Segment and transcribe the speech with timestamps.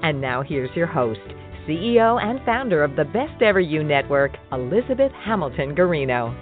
[0.00, 1.20] And now here's your host,
[1.66, 6.32] CEO and founder of the Best Ever You Network, Elizabeth Hamilton Guarino.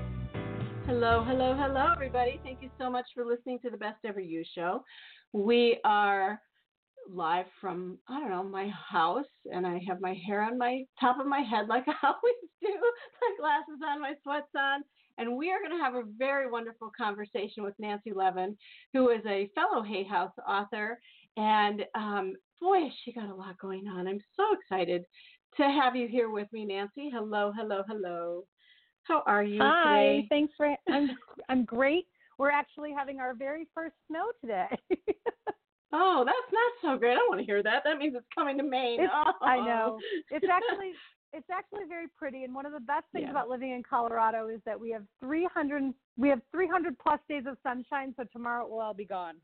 [0.84, 2.38] Hello, hello, hello, everybody.
[2.44, 4.84] Thank you so much for listening to the Best Ever You show.
[5.32, 6.38] We are
[7.10, 11.18] live from, I don't know, my house, and I have my hair on my top
[11.18, 14.82] of my head like I always do, my glasses on, my sweats on,
[15.16, 18.54] and we are going to have a very wonderful conversation with Nancy Levin,
[18.92, 20.98] who is a fellow Hay House author.
[21.38, 24.06] And um, boy, she got a lot going on.
[24.06, 25.04] I'm so excited
[25.56, 27.10] to have you here with me, Nancy.
[27.12, 28.44] Hello, hello, hello.
[29.04, 30.26] How are you Hi, today?
[30.28, 31.10] thanks for I'm
[31.48, 32.06] I'm great.
[32.38, 34.66] We're actually having our very first snow today.
[35.92, 37.14] oh, that's not so great.
[37.14, 37.82] I want to hear that.
[37.84, 39.00] That means it's coming to Maine.
[39.10, 39.32] Oh.
[39.42, 39.98] I know.
[39.98, 40.20] Oh.
[40.30, 40.92] It's actually
[41.32, 43.30] it's actually very pretty and one of the best things Yeah.
[43.30, 47.56] about living in Colorado is that we have 300 we have 300 plus days of
[47.62, 49.36] sunshine so tomorrow it will all be gone.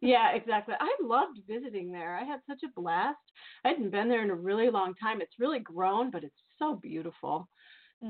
[0.00, 0.74] Yeah, exactly.
[0.78, 2.16] I loved visiting there.
[2.16, 3.18] I had such a blast.
[3.64, 5.20] I hadn't been there in a really long time.
[5.20, 7.48] It's really grown, but it's so beautiful.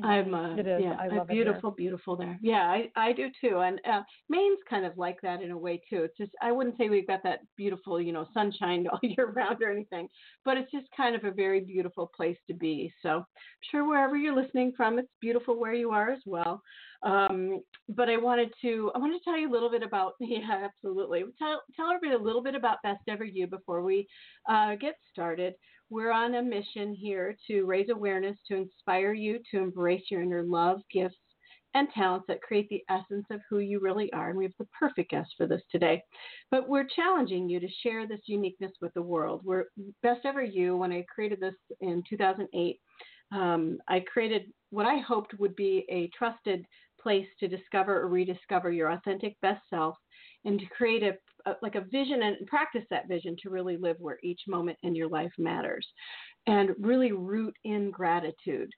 [0.02, 0.58] I'm uh, Mm-hmm.
[0.58, 0.82] It is.
[0.82, 2.38] yeah, I love beautiful, beautiful there.
[2.42, 3.58] Yeah, I, I do too.
[3.58, 6.02] And uh, Maine's kind of like that in a way too.
[6.02, 9.62] It's just I wouldn't say we've got that beautiful, you know, sunshine all year round
[9.62, 10.08] or anything,
[10.44, 12.92] but it's just kind of a very beautiful place to be.
[13.02, 13.24] So I'm
[13.70, 16.62] sure wherever you're listening from, it's beautiful where you are as well.
[17.02, 20.64] Um, but I wanted to I wanted to tell you a little bit about yeah,
[20.64, 21.24] absolutely.
[21.38, 24.06] Tell tell everybody a little bit about Best Ever You before we
[24.48, 25.54] uh, get started.
[25.88, 30.42] We're on a mission here to raise awareness, to inspire you to embrace your inner
[30.42, 31.16] love, gifts,
[31.74, 34.30] and talents that create the essence of who you really are.
[34.30, 36.02] And we have the perfect guest for this today.
[36.50, 39.42] But we're challenging you to share this uniqueness with the world.
[39.44, 39.66] We're
[40.02, 42.80] Best Ever You, when I created this in 2008,
[43.32, 46.64] um, I created what I hoped would be a trusted
[47.00, 49.96] place to discover or rediscover your authentic best self
[50.44, 51.14] and to create a,
[51.50, 54.94] a like a vision and practice that vision to really live where each moment in
[54.94, 55.86] your life matters
[56.46, 58.70] and really root in gratitude.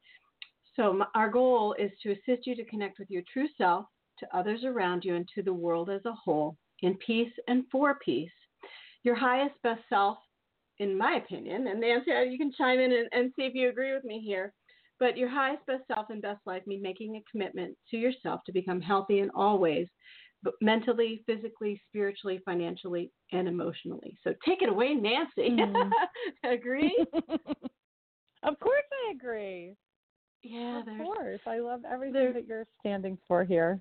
[0.77, 3.87] So m- our goal is to assist you to connect with your true self,
[4.21, 7.99] to others around you, and to the world as a whole in peace and for
[8.05, 8.31] peace.
[9.05, 10.19] Your highest best self,
[10.79, 13.93] in my opinion, and Nancy, you can chime in and, and see if you agree
[13.95, 14.53] with me here.
[15.01, 18.53] But your highest best self and best life mean making a commitment to yourself to
[18.53, 19.87] become healthy in all ways,
[20.61, 24.17] mentally, physically, spiritually, financially, and emotionally.
[24.25, 25.51] So take it away, Nancy.
[25.51, 25.91] Mhm.
[26.45, 26.97] Agree?
[28.43, 29.75] of course I agree.
[30.43, 31.41] Yeah, of course.
[31.47, 33.81] I love everything that you're standing for here.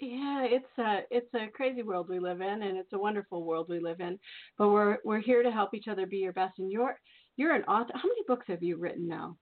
[0.00, 3.66] Yeah, it's a it's a crazy world we live in, and it's a wonderful world
[3.68, 4.18] we live in.
[4.56, 6.58] But we're we're here to help each other be your best.
[6.58, 6.96] And you're
[7.36, 7.92] you're an author.
[7.94, 9.36] How many books have you written now?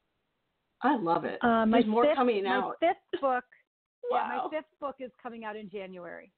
[0.87, 1.39] I love it.
[1.43, 3.45] Uh, my There's more fifth, coming my fifth book
[4.11, 4.49] yeah, Wow.
[4.51, 6.33] my fifth book is coming out in January.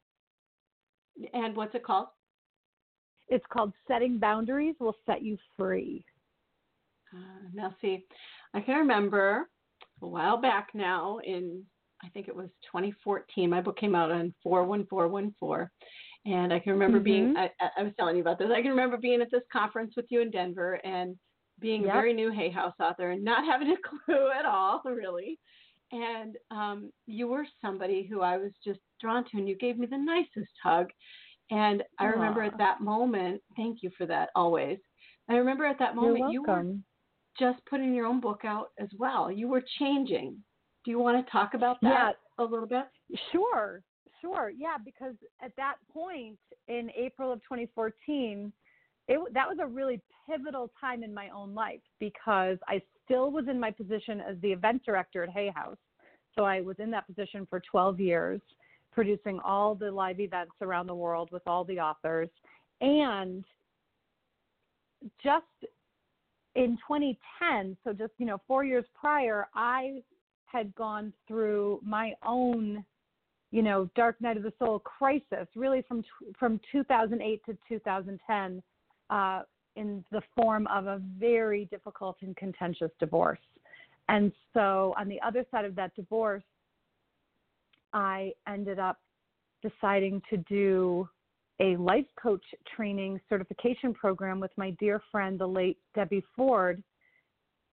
[1.34, 2.08] And what's it called?
[3.28, 6.04] It's called Setting Boundaries Will Set You Free.
[7.12, 8.06] Uh, now, see,
[8.54, 9.48] I can remember
[10.02, 11.64] a while back now in
[12.02, 13.50] I think it was 2014.
[13.50, 15.68] My book came out on 41414,
[16.26, 17.34] and I can remember being.
[17.34, 17.36] Mhm.
[17.36, 18.50] I, I I was telling you about this.
[18.54, 21.18] I can remember being at this conference with you in Denver and
[21.60, 21.90] being Yep.
[21.90, 23.76] a very new Hay House author and not having a
[24.06, 25.38] clue at all, really.
[25.90, 29.86] And um, you were somebody who I was just drawn to, and you gave me
[29.86, 30.88] the nicest hug.
[31.50, 34.78] And I remember at that moment, thank you for that always.
[35.30, 36.74] I remember at that moment You're were
[37.38, 39.30] just putting your own book out as well.
[39.30, 40.36] You were changing.
[40.84, 42.44] Do you want to talk about that Yeah.
[42.44, 42.84] a little bit?
[43.32, 43.82] Sure,
[44.20, 44.50] sure.
[44.50, 46.38] Yeah, because at that point
[46.68, 48.52] in April of 2014,
[49.08, 53.46] it, that was a really pivotal time in my own life because I still was
[53.48, 55.78] in my position as the event director at Hay House.
[56.34, 58.40] So I was in that position for 12 years,
[58.92, 62.28] producing all the live events around the world with all the authors.
[62.82, 63.44] And
[65.22, 65.46] just
[66.54, 70.02] in 2010, so just, you know, four years prior, I
[70.44, 72.84] had gone through my own
[73.50, 76.04] you know dark night of the soul crisis really from
[76.38, 78.62] from 2008 to 2010
[79.10, 79.42] uh,
[79.76, 83.38] in the form of a very difficult and contentious divorce
[84.08, 86.42] and so on the other side of that divorce
[87.92, 88.98] i ended up
[89.62, 91.08] deciding to do
[91.60, 92.44] a life coach
[92.76, 96.82] training certification program with my dear friend, the late Debbie Ford.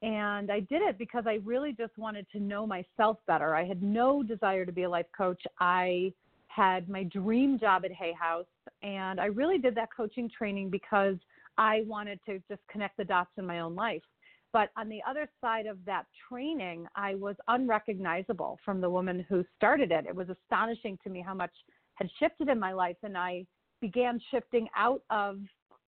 [0.01, 3.55] And I did it because I really just wanted to know myself better.
[3.55, 5.41] I had no desire to be a life coach.
[5.59, 6.13] I
[6.55, 8.45] had my dream job at Hay House,
[8.81, 11.15] and I really did that coaching training because
[11.57, 14.03] I wanted to just connect the dots in my own life.
[14.53, 19.43] But on the other side of that training, I was unrecognizable from the woman who
[19.57, 20.05] started it.
[20.07, 21.51] It was astonishing to me how much
[21.95, 23.45] had shifted in my life, and I
[23.81, 25.39] began shifting out of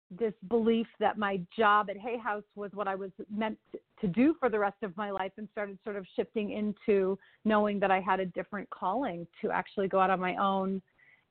[0.09, 3.57] this belief that my job at Hay House was what I was meant
[3.99, 7.79] to do for the rest of my life and started sort of shifting into knowing
[7.79, 10.81] that I had a different calling to actually go out on my own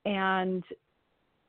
[0.05, 0.63] and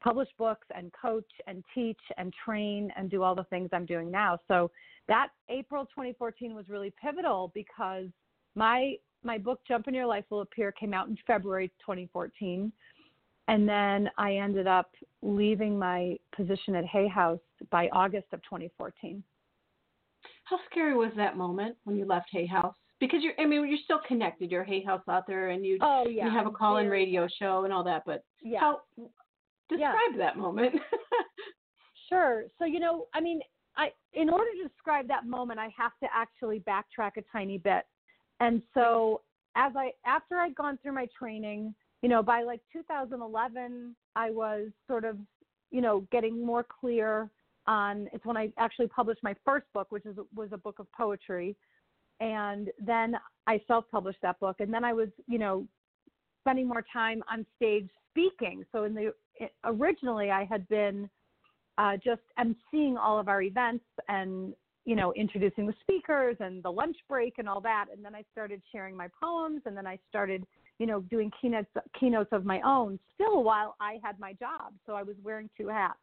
[0.01, 4.09] publish books and coach and teach and train and do all the things I'm doing
[4.09, 4.37] now.
[4.47, 4.71] So
[5.07, 8.07] that April 2014 was really pivotal because
[8.55, 12.71] my my book Jump and Your Life Will Appear came out in February 2014
[13.47, 14.91] and then I ended up
[15.21, 17.39] leaving my position at Hay House
[17.71, 19.23] by August of 2014.
[20.43, 22.75] How scary was that moment when you left Hay House?
[22.99, 24.49] Because you're, I mean, you're still connected.
[24.49, 26.25] You're a Hay House author, and you, oh, yeah.
[26.25, 28.03] you have a call-in radio show and all that.
[28.05, 28.59] But yeah.
[28.59, 28.81] how
[29.69, 30.17] describe yeah.
[30.17, 30.75] that moment?
[32.09, 32.45] sure.
[32.57, 33.39] So you know, I mean,
[33.75, 37.83] I in order to describe that moment, I have to actually backtrack a tiny bit.
[38.39, 39.21] And so,
[39.55, 44.67] as I after I'd gone through my training, you know, by like 2011, I was
[44.87, 45.17] sort of,
[45.71, 47.29] you know, getting more clear
[47.65, 48.07] on.
[48.13, 51.55] It's when I actually published my first book, which is was a book of poetry,
[52.19, 53.15] and then
[53.47, 55.67] I self-published that book, and then I was, you know,
[56.43, 58.63] spending more time on stage speaking.
[58.71, 59.11] So in the
[59.63, 61.09] originally, I had been
[61.77, 64.53] uh, just emceeing all of our events and
[64.85, 68.23] you know introducing the speakers and the lunch break and all that and then i
[68.31, 70.45] started sharing my poems and then i started
[70.79, 71.69] you know, doing keynotes
[71.99, 74.73] keynotes of my own still while I had my job.
[74.85, 75.97] So I was wearing two hats.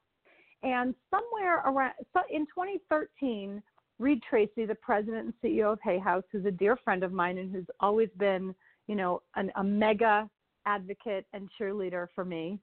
[0.62, 3.62] And somewhere around so in 2013,
[3.98, 7.38] Reid Tracy, the president and CEO of Hay House, who's a dear friend of mine
[7.38, 8.54] and who's always been,
[8.88, 10.28] you know, an, a mega
[10.66, 12.58] advocate and cheerleader for me.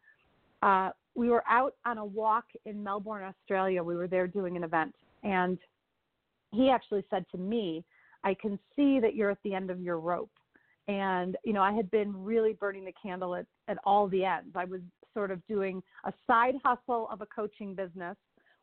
[0.61, 3.83] Uh, we were out on a walk in Melbourne, Australia.
[3.83, 4.93] We were there doing an event,
[5.23, 5.57] and
[6.51, 7.83] he actually said to me,
[8.23, 10.31] "I can see that you're at the end of your rope."
[10.91, 14.51] And you know i had been really burning the candle at, at all the ends.
[14.55, 14.81] I was
[15.13, 18.15] sort of doing a side hustle of a coaching business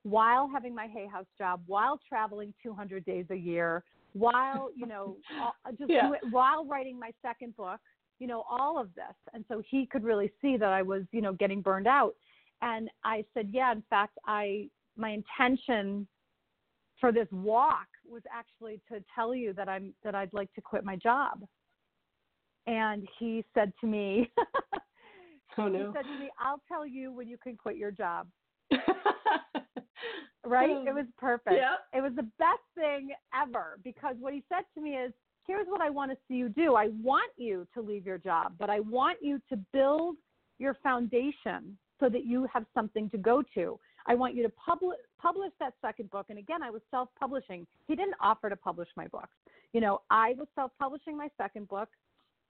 [0.02, 3.82] while having my hay house job while traveling 200 days a year
[4.12, 5.16] while you know
[5.66, 6.10] uh, just yeah.
[6.30, 7.80] while writing my second book
[8.18, 9.16] you know all of this.
[9.32, 12.14] And so he could really see that i was you know getting burned out.
[12.62, 16.06] And i said yeah in fact i my intention
[17.00, 20.84] for this walk was actually to tell you that i'm that i'd like to quit
[20.84, 21.44] my job
[22.68, 24.30] and he said to me,
[25.58, 28.28] "Oh no!" He said to me, "I'll tell you when you can quit your job."
[30.44, 30.70] right?
[30.70, 30.84] Oh.
[30.86, 31.56] It was perfect.
[31.56, 31.76] Yeah.
[31.92, 35.12] It was the best thing ever because what he said to me is,
[35.46, 36.74] "Here's what I want to see you do.
[36.74, 40.16] I want you to leave your job, but I want you to build
[40.58, 43.78] your foundation so that you have something to go to.
[44.06, 46.26] I want you to publish publish that second book.
[46.28, 47.66] And again, I was self publishing.
[47.86, 49.36] He didn't offer to publish my books.
[49.72, 51.88] You know, I was self publishing my second book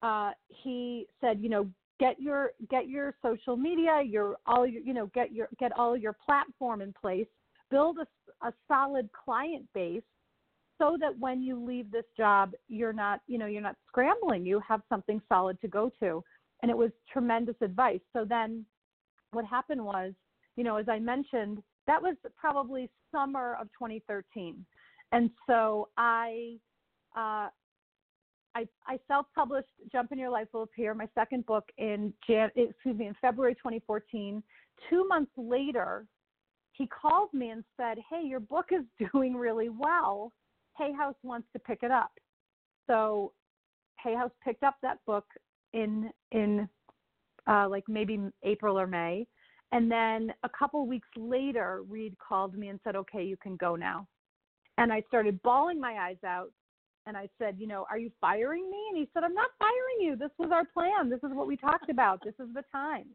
[0.03, 1.69] uh, he said, you know,
[1.99, 5.97] get your get your social media, your all your you know get your get all
[5.97, 7.27] your platform in place,
[7.71, 10.03] build a, a solid client base,
[10.79, 14.47] so that when you leave this job, you're not you know you're not scrambling.
[14.47, 16.23] You have something solid to go to,
[16.63, 18.01] and it was tremendous advice.
[18.13, 18.65] So then,
[19.33, 20.13] what happened was,
[20.57, 24.65] you know, as I mentioned, that was probably summer of 2013,
[25.13, 26.57] and so I.
[27.17, 27.49] Uh,
[28.59, 32.99] I, I self-published Jump and Your Life Will Appear, my second book in Jan, excuse
[32.99, 34.43] me, in February 2014.
[34.91, 36.07] Two months later,
[36.73, 40.33] he called me and said, "Hey, your book is doing really well.
[40.77, 42.11] Hay House wants to pick it up."
[42.89, 43.33] So,
[44.03, 45.27] Hay House picked up that book
[45.73, 46.69] in in
[47.47, 49.27] uh, like maybe April or May,
[49.71, 53.77] and then a couple weeks later, Reid called me and said, "Okay, you can go
[53.77, 54.09] now."
[54.79, 56.51] And I started bawling my eyes out
[57.09, 58.79] and I said, you know, are you firing me?
[58.91, 60.15] And he said, I'm not firing you.
[60.15, 61.09] This was our plan.
[61.09, 62.23] This is what we talked about.
[62.23, 63.07] This is the time.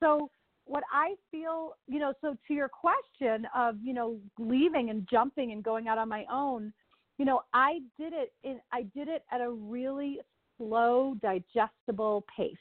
[0.00, 0.30] So
[0.66, 5.52] what I feel, you know, so to your question of, you know, leaving and jumping
[5.52, 6.74] and going out on my own,
[7.16, 10.20] you know, I did it in I did it at a really
[10.58, 12.54] slow, digestible pace.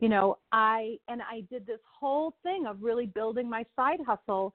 [0.00, 4.52] You know, I and I did this whole thing of really building my side hustle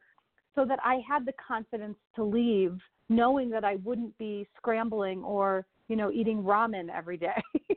[0.55, 2.77] so that I had the confidence to leave
[3.09, 7.41] knowing that I wouldn't be scrambling or, you know, eating ramen every day.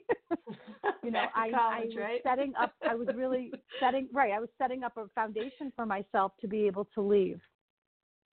[1.03, 2.21] You know, I, college, I was right?
[2.25, 2.73] setting up.
[2.89, 4.33] I was really setting right.
[4.33, 7.41] I was setting up a foundation for myself to be able to leave.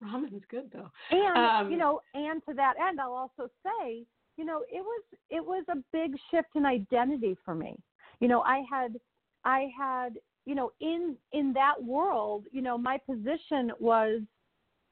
[0.02, 0.90] Ramen's good though.
[1.10, 4.04] And Um, you know, and to that end, I'll also say,
[4.36, 7.76] you know, it was it was a big shift in identity for me.
[8.20, 8.96] You know, I had
[9.44, 14.20] I had you know in in that world, you know, my position was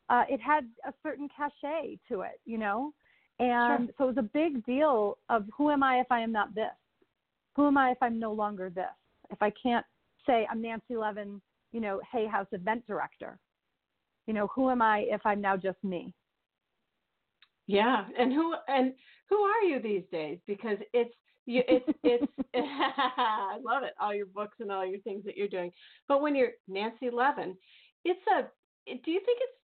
[0.08, 2.40] uh, it had a certain cachet to it.
[2.44, 2.92] You know,
[3.38, 6.54] and so it was a big deal of who am I if I am not
[6.54, 6.66] this?
[7.56, 8.84] Who am I if I'm no longer this?
[9.30, 9.86] If I can't
[10.26, 11.40] say I'm Nancy Levin,
[11.72, 13.38] you know, Hay House event director
[14.26, 16.14] you know who am i if i'm now just me
[17.68, 18.94] Yeah, and who and
[19.28, 20.38] who are you these days?
[20.46, 25.24] Because it's you, it's it's I love it, all your books and all your things
[25.26, 25.70] that you're doing.
[26.08, 27.56] But when you're Nancy Levin,
[28.04, 28.48] it's a.
[28.86, 29.58] Do you think it's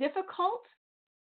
[0.00, 0.62] difficult,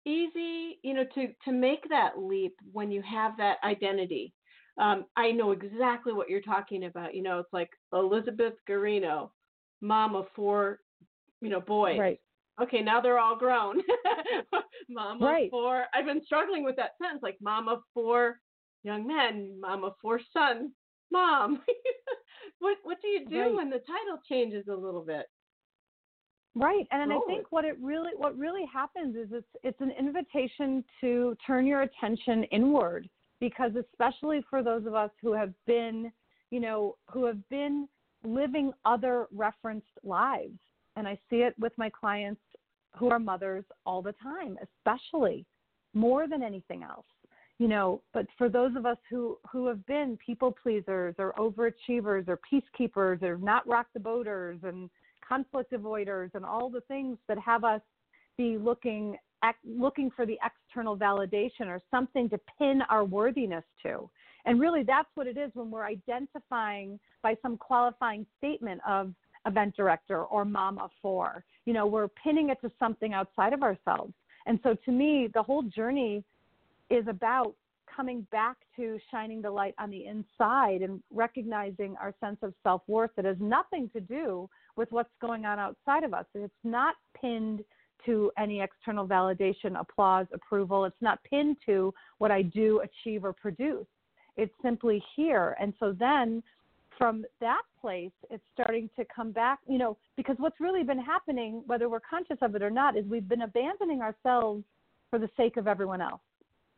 [0.07, 4.35] easy, you know, to to make that leap when you have that identity?
[4.79, 7.15] Um, I know exactly what you're talking about.
[7.15, 9.31] You know, it's like Elizabeth Guarino,
[9.81, 10.81] mom of four,
[11.41, 12.21] you know, boys right
[12.61, 13.81] okay, now they're all grown.
[14.89, 15.45] mom Right.
[15.45, 15.85] of four.
[15.95, 18.41] I've been struggling with that sentence, like mom of four
[18.83, 20.73] young men, mom of four sons,
[21.11, 21.63] mom.
[22.59, 23.57] what what do you do Right.
[23.57, 25.27] when the title changes a little bit?
[26.55, 30.85] Right and i think what it really what really happens is it's it's an invitation
[31.01, 33.09] to turn your attention inward
[33.41, 36.11] because especially for those of us who have been
[36.51, 37.87] you know who have been
[38.25, 40.59] living other referenced lives
[40.97, 42.41] and i see it with my clients
[42.97, 45.45] who are mothers all the time especially
[45.95, 47.07] more than anything else
[47.59, 52.27] you know but for those of us who who have been people pleasers or overachievers
[52.27, 54.89] or peacekeepers or not rock the boaters and
[55.29, 57.81] conflict avoiders and all the things that have us
[58.37, 59.17] be looking
[59.65, 64.11] looking for the external validation or something to pin our worthiness to.
[64.47, 69.15] And really that's what it is when we're identifying by some qualifying statement of
[69.47, 71.45] event director or mom of four.
[71.67, 74.13] You know we're pinning it to something outside of ourselves.
[74.47, 76.25] And so to me the whole journey
[76.91, 77.55] is about
[77.95, 82.83] coming back to shining the light on the inside and recognizing our sense of self
[82.87, 86.25] worth that has nothing to do with what's going on outside of us.
[86.35, 87.65] It's not pinned
[88.07, 90.85] to any external validation, applause, approval.
[90.85, 93.87] It's not pinned to what I do, achieve, or produce.
[94.37, 95.57] It's simply here.
[95.61, 96.43] And so then
[96.97, 101.63] from that place, it's starting to come back, you know, because what's really been happening,
[101.67, 104.63] whether we're conscious of it or not, is we've been abandoning ourselves
[105.11, 106.21] for the sake of everyone else.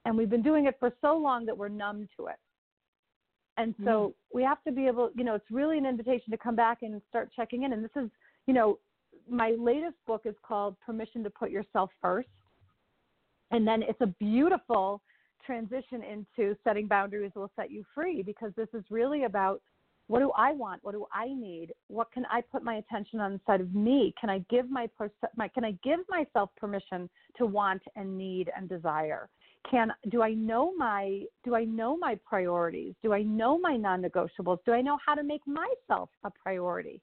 [0.07, 2.37] And we've been doing it for so long that we're numb to it.
[3.61, 3.85] And mm-hmm.
[3.85, 6.79] so we have to be able, you know, it's really an invitation to come back
[6.83, 7.73] and start checking in.
[7.73, 8.11] And this is,
[8.47, 8.79] you know,
[9.29, 12.29] my latest book is called Permission to Put Yourself First.
[13.51, 15.03] And then it's a beautiful
[15.45, 19.61] transition into setting boundaries will set you free because this is really about
[20.07, 20.83] what do I want?
[20.83, 21.73] What do I need?
[21.87, 24.13] What can I put my attention on inside of me?
[24.21, 24.89] Can I give my,
[25.37, 29.29] my can I give myself permission to want and need and desire?
[29.69, 32.95] Can do I know my do I know my priorities?
[33.03, 34.59] Do I know my non-negotiables?
[34.65, 37.01] Do I know how to make myself a priority?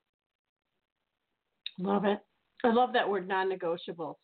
[1.80, 2.20] Love it.
[2.64, 4.16] I love that word non-negotiables.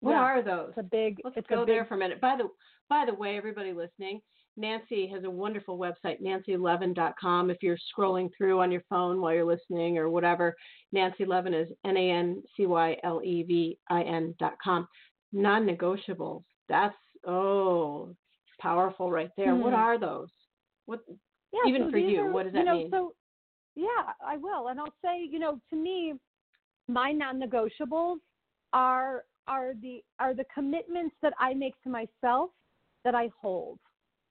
[0.00, 0.20] What Yeah.
[0.22, 0.68] are those?
[0.70, 2.20] It's a big Let's it's go a big, there for a minute.
[2.20, 2.48] By the
[2.88, 4.20] by the way, everybody listening,
[4.56, 7.50] Nancy has a wonderful website, nancylevin.com.
[7.50, 10.54] If you're scrolling through on your phone while you're listening or whatever,
[10.92, 14.86] Nancy Levin is N A N C Y L E V I N dot com.
[15.32, 16.44] Non negotiables.
[16.68, 16.94] That's
[17.26, 18.14] oh
[18.60, 19.54] powerful right there.
[19.54, 19.80] What Hmm.
[19.80, 20.30] are those?
[20.86, 21.00] What
[21.52, 22.90] Yeah, Even so for you, are- what does you that know, mean?
[22.90, 23.14] So,
[23.76, 26.14] yeah, I will, and I'll say, you know, to me,
[26.88, 28.18] my non-negotiables
[28.72, 32.50] are are the are the commitments that I make to myself
[33.04, 33.78] that I hold,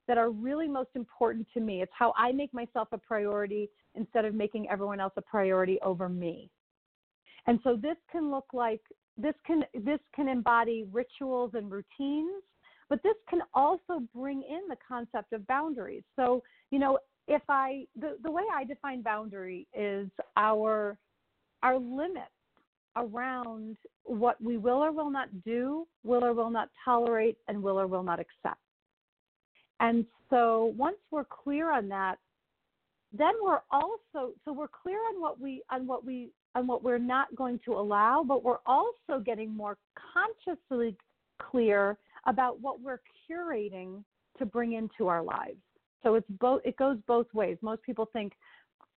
[0.08, 1.82] that are really most important to me.
[1.82, 6.10] It's how I make myself a priority instead of making everyone else a priority over
[6.10, 6.50] me.
[7.48, 8.82] And so this can look like
[9.18, 12.44] this can this can embody rituals and routines,
[12.90, 16.04] but this can also bring in the concept of boundaries.
[16.16, 20.98] So, you know, if I the, the way I define boundary is our
[21.62, 22.28] our limits
[22.96, 27.80] around what we will or will not do, will or will not tolerate, and will
[27.80, 28.60] or will not accept.
[29.80, 32.18] And so once we're clear on that,
[33.18, 36.98] then we're also so we're clear on what we on what we on what we're
[36.98, 39.78] not going to allow, but we're also getting more
[40.14, 40.96] consciously
[41.40, 44.04] clear about what we're curating
[44.38, 45.58] to bring into our lives.
[46.02, 47.58] So it's both it goes both ways.
[47.62, 48.34] Most people think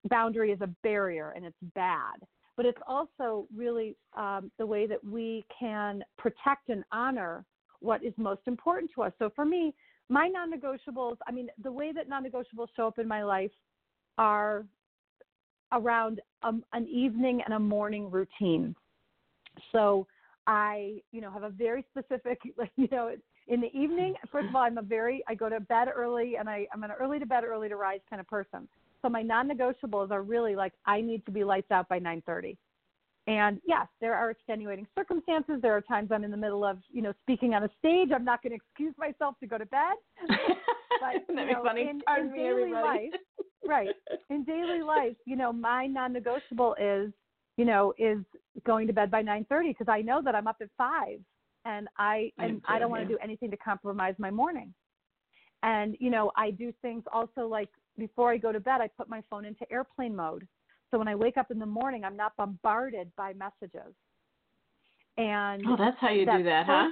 [0.09, 2.15] boundary is a barrier and it's bad,
[2.57, 7.45] but it's also really um, the way that we can protect and honor
[7.79, 9.13] what is most important to us.
[9.19, 9.73] So for me,
[10.09, 13.51] my non-negotiables, I mean, the way that non-negotiables show up in my life
[14.17, 14.65] are
[15.71, 18.75] around um, an evening and a morning routine.
[19.71, 20.07] So
[20.47, 23.11] I, you know, have a very specific, like, you know,
[23.47, 26.49] in the evening, first of all, I'm a very, I go to bed early and
[26.49, 28.67] I, I'm an early to bed, early to rise kind of person.
[29.01, 32.57] So my non-negotiables are really like, I need to be lights out by 930.
[33.27, 35.55] And yes, there are extenuating circumstances.
[35.61, 38.09] There are times I'm in the middle of, you know, speaking on a stage.
[38.13, 39.95] I'm not going to excuse myself to go to bed.
[40.27, 41.81] but you know, funny?
[41.81, 43.13] in, in daily life,
[43.67, 43.89] right?
[44.29, 47.11] In daily life, you know, my non-negotiable is,
[47.57, 48.19] you know, is
[48.65, 51.19] going to bed by 9:30 because I know that I'm up at five,
[51.65, 54.73] and I and I don't want to do anything to compromise my morning.
[55.63, 59.09] And you know, I do things also like before I go to bed, I put
[59.09, 60.47] my phone into airplane mode
[60.91, 63.93] so when I wake up in the morning, I'm not bombarded by messages.
[65.17, 66.91] And oh, that's how you that do that, huh?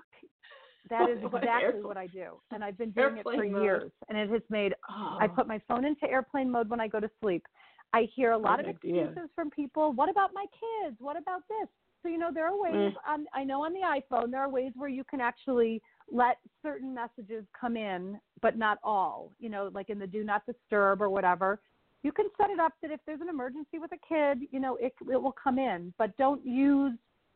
[0.89, 3.63] That is exactly what I do, and I've been doing airplane it for mode.
[3.63, 3.91] years.
[4.10, 4.74] And it has made.
[4.89, 5.17] Oh.
[5.20, 7.46] I put my phone into airplane mode when I go to sleep.
[7.93, 9.05] I hear a lot Good of idea.
[9.05, 9.93] excuses from people.
[9.93, 10.97] What about my kids?
[11.00, 11.69] What about this?
[12.01, 12.93] So you know there are ways.
[12.93, 12.93] Mm.
[13.07, 15.81] On, I know on the iPhone there are ways where you can actually
[16.12, 19.31] let certain messages come in, but not all.
[19.39, 21.59] You know, like in the do not disturb or whatever
[22.03, 24.75] you can set it up that if there's an emergency with a kid, you know,
[24.75, 26.93] it, it will come in, but don't use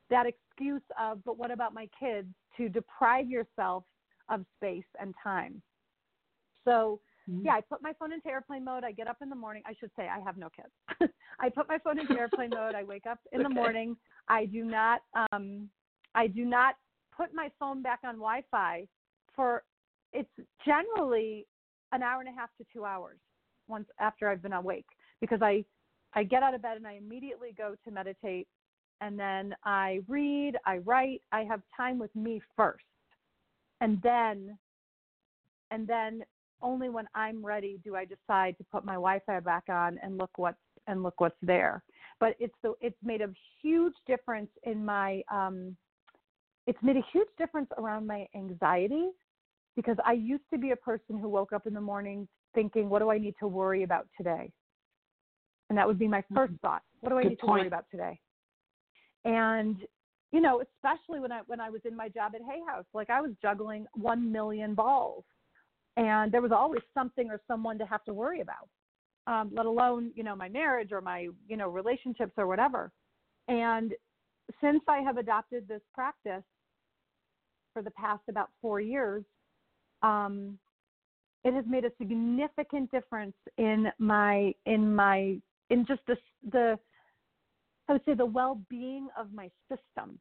[0.09, 3.83] that excuse of, but what about my kids to deprive yourself
[4.29, 5.61] of space and time.
[6.65, 6.99] So,
[7.29, 7.45] Mm-hmm.
[7.45, 8.83] yeah, I put my phone into airplane mode.
[8.83, 9.61] I get up in the morning.
[9.65, 11.11] I should say I have no kids.
[11.39, 12.73] I put my phone into airplane mode.
[12.73, 13.97] I wake up in the morning.
[14.29, 15.69] I do not, um,
[16.15, 16.75] I do not
[17.15, 18.87] put my phone back on Wi-Fi
[19.35, 19.63] for.
[20.13, 20.29] It's
[20.65, 21.45] generally
[21.91, 23.17] an hour and a half to two hours
[23.67, 24.85] once after I've been awake
[25.19, 25.65] because I
[26.13, 28.47] I get out of bed and I immediately go to meditate
[29.01, 32.83] and then I read, I write, I have time with me first.
[33.81, 34.57] And then
[35.69, 36.23] and then
[36.61, 40.31] only when I'm ready do I decide to put my Wi-Fi back on and look
[40.37, 41.83] what's and look what's there.
[42.19, 43.29] But it's the it's made a
[43.61, 45.75] huge difference in my um
[46.65, 49.09] it's made a huge difference around my anxiety
[49.75, 52.99] because I used to be a person who woke up in the morning thinking, what
[52.99, 54.51] do I need to worry about today?
[55.69, 56.81] And that would be my 1st thought.
[57.01, 58.19] What do I Good need to worry about today?
[59.25, 59.77] And
[60.31, 63.09] you know, especially when I when I was in my job at Hay House, like
[63.09, 65.23] I was juggling one million balls,
[65.97, 68.69] and there was always something or someone to have to worry about.
[69.25, 72.91] Um, let alone you know my marriage or my you know relationships or whatever.
[73.49, 73.93] And
[74.61, 76.43] since I have adopted this practice
[77.73, 79.25] for the past about four years,
[80.01, 80.57] um,
[81.43, 85.37] it has made a significant difference in my in my
[85.69, 86.15] in just the
[86.51, 86.79] the
[87.89, 90.19] I would say the well-being of my system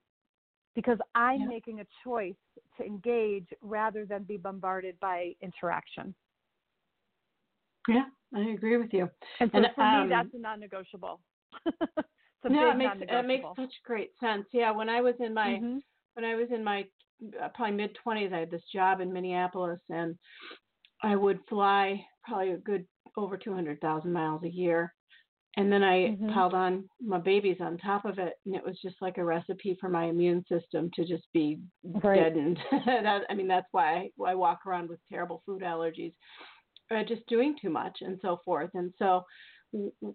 [0.76, 1.46] because I'm Yeah.
[1.46, 2.34] making a choice
[2.76, 6.14] to engage rather than be bombarded by interaction.
[7.88, 9.08] Yeah, I agree with you.
[9.40, 11.20] And so And, for um, me, that's a non-negotiable.
[11.66, 14.46] a no, it makes it makes such great sense.
[14.52, 15.82] Yeah, when I was in my Mhm.
[16.14, 16.86] when I was in my
[17.42, 20.18] uh, probably mid twenties, I had this job in Minneapolis, and
[21.02, 22.86] I would fly probably a good
[23.16, 24.94] over two hundred thousand miles a year,
[25.56, 26.28] and then I Mhm.
[26.28, 29.76] piled on my babies on top of it, and it was just like a recipe
[29.80, 31.58] for my immune system to just be
[32.02, 32.14] Right.
[32.14, 32.58] deadened.
[32.86, 36.12] that, I mean, that's why I, why I walk around with terrible food allergies,
[36.90, 38.70] uh, just doing too much and so forth.
[38.74, 39.24] And so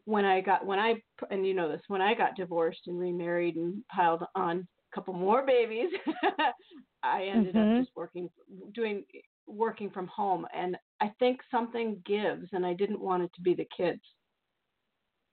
[0.05, 0.95] when I got when I
[1.29, 5.13] and you know this when I got divorced and remarried and piled on a couple
[5.13, 5.89] more babies,
[7.03, 7.61] I ended Mhm.
[7.63, 8.29] up just working
[8.73, 9.03] doing
[9.47, 13.53] working from home and I think something gives and I didn't want it to be
[13.53, 14.01] the kids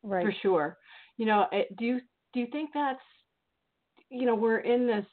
[0.02, 0.24] Right.
[0.24, 0.78] for sure.
[1.16, 1.46] You know,
[1.78, 2.00] do you
[2.32, 3.00] do you think that's
[4.10, 5.06] you know we're in this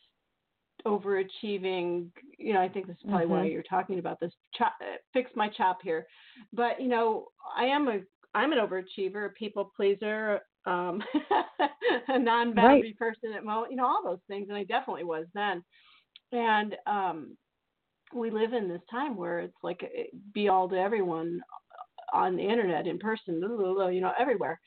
[0.85, 2.09] overachieving.
[2.37, 3.51] You know, I think this is probably why Mhm.
[3.51, 4.33] you're talking about this.
[4.53, 6.07] Chop, uh, fix my chop here,
[6.53, 8.01] but you know, I am a
[8.33, 11.01] I'm an overachiever, a people pleaser, um,
[12.09, 13.71] a non-boundary person at moment.
[13.71, 15.63] You know, all those things, and I definitely was then.
[16.33, 17.37] And um,
[18.13, 21.39] we live in this time where it's like uh, be all to everyone
[22.13, 24.59] on the internet, in person, blah, blah, blah, you know, everywhere.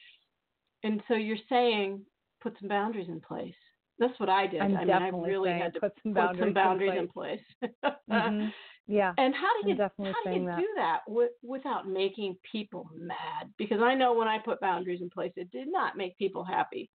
[0.85, 2.03] And so you're saying
[2.40, 3.55] put some boundaries in place.
[3.98, 4.61] That's what I did.
[4.61, 7.09] I'm I mean, I really had to put some put boundaries, some boundaries in in
[7.09, 7.40] place.
[7.61, 7.72] place.
[8.11, 8.53] Mhm.
[8.87, 9.12] Yeah.
[9.18, 10.57] And how do you definitely how do you that.
[10.61, 13.53] do that wi- without making people mad?
[13.59, 16.88] Because I know when I put boundaries in place, it did not make people happy.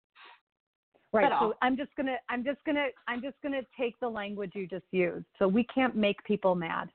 [1.13, 1.27] Right.
[1.27, 1.55] at So all.
[1.61, 5.27] I'm just gonna I'm just gonna I'm just gonna take the language you just used.
[5.39, 6.89] So we can't make people mad.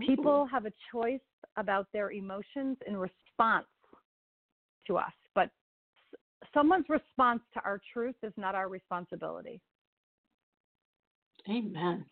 [0.00, 1.20] People have a choice
[1.56, 3.66] about their emotions in response
[4.86, 5.50] to us, but
[6.52, 9.60] someone's response to our truth is not our responsibility.
[11.48, 12.04] Amen.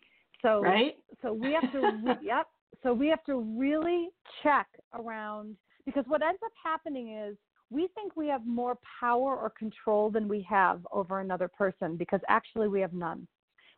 [0.43, 0.97] So Right?
[1.23, 2.47] so we have to re- yep.
[2.83, 4.11] So we have to really
[4.43, 7.37] check around Because what ends up happening is
[7.71, 12.21] we think we have more power or control than we have over another person because
[12.29, 13.27] actually we have none.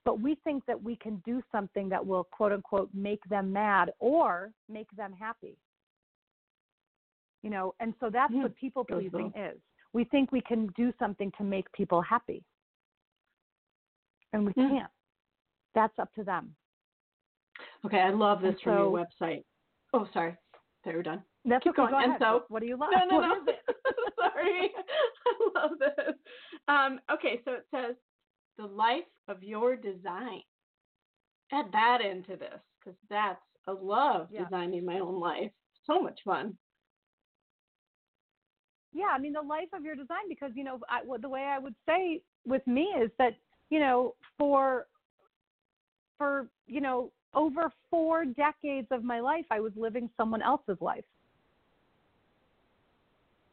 [0.06, 3.90] But we think that we can do something that will quote unquote make them mad
[3.98, 5.58] or make them happy.
[7.42, 8.42] You know, and so that's Hmm.
[8.42, 9.60] what people pleasing is.
[9.92, 12.44] We think we can do something to make people happy.
[14.32, 14.68] And we Hmm.
[14.68, 14.92] can't.
[15.74, 16.54] That's up to them.
[17.84, 19.44] Okay, I love this And from your website.
[19.92, 20.36] Oh, sorry.
[20.84, 21.24] There, we're done.
[21.44, 21.90] That's Keep okay.
[21.90, 22.06] going.
[22.08, 22.90] Go And so- what do you love?
[22.92, 23.44] No, no, no.
[24.20, 24.72] Sorry.
[25.26, 26.16] I love this.
[26.68, 27.96] Um, okay, so it says
[28.58, 30.42] the life of your design.
[31.52, 34.44] Add that into this because that's I love Yeah.
[34.44, 35.50] designing my own life.
[35.86, 36.56] So much fun.
[38.92, 41.58] yeah i mean the life of your design because you know I, the way i
[41.58, 43.34] would say with me is that
[43.68, 44.86] you know for
[46.16, 51.04] for you know over four decades of my life i was living someone else's life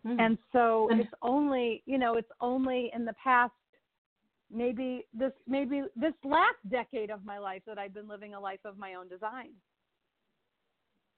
[0.06, 0.20] Mm.
[0.20, 3.54] and so it's only you know it's only in the past
[4.54, 8.60] maybe this maybe this last decade of my life that i've been living a life
[8.66, 9.52] of my own design.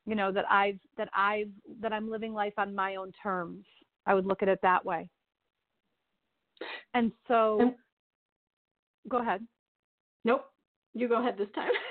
[0.05, 1.49] You know that i've that i've
[1.81, 3.65] that i'm living life on my own terms.
[4.05, 5.09] I would look at it that way.
[6.93, 7.75] And so And-
[9.09, 9.45] go ahead.
[10.23, 10.45] Nope.
[10.93, 11.71] You go ahead this time.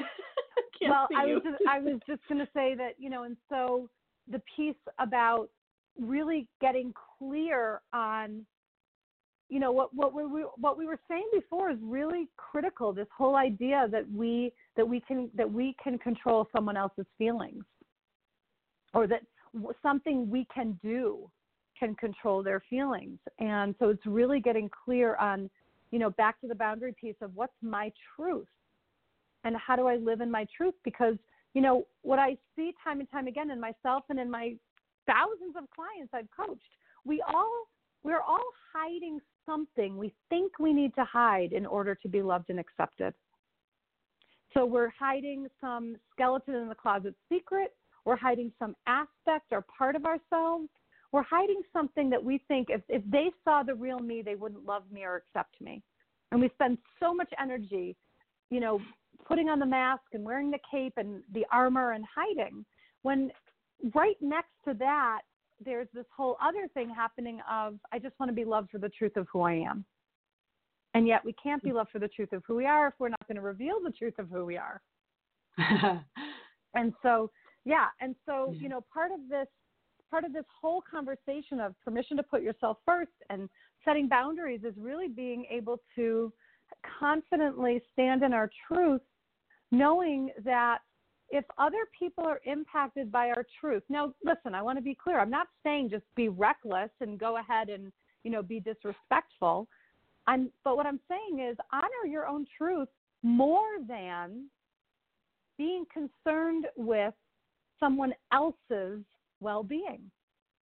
[0.87, 3.89] Well i was just, i was just going to say that you know and so
[4.31, 5.49] the piece about
[5.99, 8.45] really getting clear on
[9.49, 10.23] you know what what we
[10.57, 15.01] what we were saying before is really critical this whole idea that we that we
[15.01, 17.65] can that we can control someone else's feelings.
[18.95, 19.23] Or that
[19.83, 21.29] something we can do
[21.79, 23.19] can control their feelings.
[23.39, 25.51] And so it's really getting clear on
[25.91, 28.47] you know back to the boundary piece of what's my truth?
[29.45, 30.75] And how do I live in my truth?
[30.85, 31.17] Because,
[31.53, 34.55] you know, what I see time and time again in myself and in my
[35.07, 36.63] thousands of clients I've coached,
[37.05, 37.67] we all
[38.05, 42.51] we're all hiding something we think we need to hide in order to be loved
[42.51, 43.15] and accepted.
[44.53, 49.97] So we're hiding some skeleton in the closet secret, we're hiding some aspect or part
[49.97, 50.69] of ourselves.
[51.13, 54.67] We're hiding something that we think if, if they saw the real me, they wouldn't
[54.67, 55.83] love me or accept me.
[56.33, 57.97] And we spend so much energy,
[58.51, 58.81] you know,
[59.27, 62.65] putting on the mask and wearing the cape and the armor and hiding
[63.03, 63.31] when
[63.95, 65.21] right next to that
[65.63, 68.89] there's this whole other thing happening of i just want to be loved for the
[68.89, 69.85] truth of who i am.
[70.97, 73.09] And yet we can't be loved for the truth of who we are if we're
[73.09, 74.81] not going to reveal the truth of who we are.
[76.75, 77.31] And so
[77.65, 79.47] yeah and so you know part of this
[80.11, 83.49] part of this whole conversation of permission to put yourself first and
[83.85, 86.33] setting boundaries is really being able to
[86.99, 89.01] confidently stand in our truth
[89.71, 90.79] knowing that
[91.35, 95.19] if other people are impacted by our truth now listen i want to be clear
[95.19, 97.93] i'm not saying just be reckless and go ahead and
[98.25, 99.69] you know be disrespectful.
[100.27, 102.89] I'm but what i'm saying is honor your own truth
[103.23, 104.47] more than
[105.57, 107.15] being concerned with
[107.79, 109.05] someone else's
[109.41, 110.11] well-being.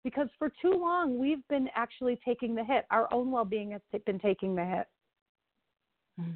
[0.04, 2.84] Because for too long we've been actually taking the hit.
[2.90, 4.86] Our own well-being has been taking the hit.
[6.18, 6.30] Hmm.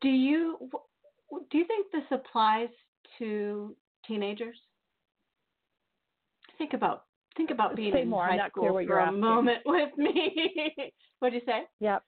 [0.00, 0.58] Do you
[1.50, 2.68] do you think this applies
[3.18, 3.74] to
[4.06, 4.56] teenagers?
[6.58, 7.04] Think about
[7.36, 8.26] think about being Say in more.
[8.26, 9.20] High school for a asking.
[9.20, 10.92] moment with me.
[11.20, 11.62] what did you say?
[11.80, 12.02] Yep.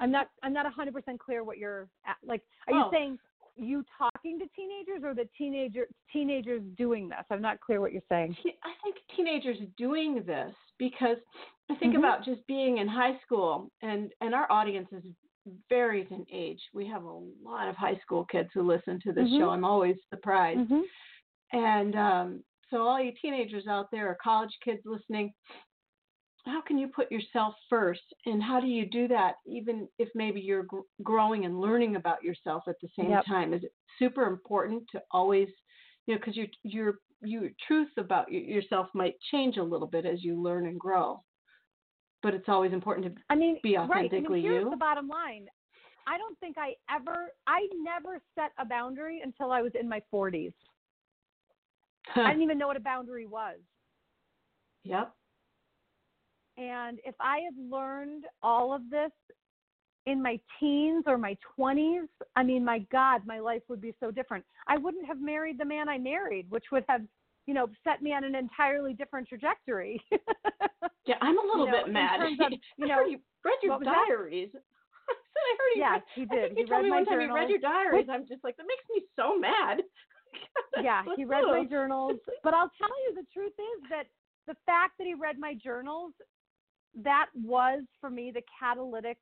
[0.00, 0.28] I'm not.
[0.42, 2.16] I'm not 100 percent clear what you're at.
[2.24, 2.42] like.
[2.68, 2.90] Are you Oh.
[2.92, 3.18] saying
[3.56, 7.24] you talking to teenagers or the teenager teenagers doing this?
[7.30, 8.36] I'm not clear what you're saying.
[8.64, 11.16] I think teenagers doing this because
[11.70, 11.98] I think Mhm.
[11.98, 15.04] about just being in high school and and our audience is
[15.68, 16.60] varies in age.
[16.72, 19.38] We have a lot of high school kids who listen to this Mhm.
[19.38, 19.50] show.
[19.50, 20.68] I'm always surprised.
[20.68, 20.82] hmm
[21.52, 25.32] And um, so, all you teenagers out there or college kids listening,
[26.46, 28.02] how can you put yourself first?
[28.26, 32.22] And how do you do that, even if maybe you're gr- growing and learning about
[32.22, 33.24] yourself at the same Yep.
[33.26, 33.54] time?
[33.54, 35.48] Is it super important to always,
[36.06, 40.22] you know, because your your your truth about yourself might change a little bit as
[40.22, 41.22] you learn and grow,
[42.24, 43.82] but it's always important to I mean, Be right.
[43.82, 44.70] I authentically mean, here's you.
[44.70, 45.46] the bottom line.
[46.06, 47.28] I don't think I ever.
[47.46, 50.52] I never set a boundary until I was in my 40s.
[52.16, 53.58] I didn't even know what a boundary was.
[54.82, 55.12] yep.
[56.56, 59.10] And if I had learned all of this
[60.06, 62.06] in my teens or my 20s,
[62.36, 64.44] I mean, my God, my life would be so different.
[64.68, 67.02] I wouldn't have married the man I married, which would have,
[67.46, 70.00] you know, set me on an entirely different trajectory.
[71.06, 72.20] Yeah, I'm a little You know, bit mad.
[72.22, 74.06] of, you know, you read your what was that?
[74.08, 74.48] diaries.
[74.54, 76.52] I heard you yes, read he I did.
[76.56, 77.36] he told read me my one time journal.
[77.36, 78.06] you read your diaries.
[78.10, 79.82] I'm just like, that makes me so mad.
[80.82, 82.12] yeah, he read my journals.
[82.42, 84.04] But I'll tell you the truth is that
[84.46, 86.12] the fact that he read my journals,
[87.02, 89.18] that was for me the catalytic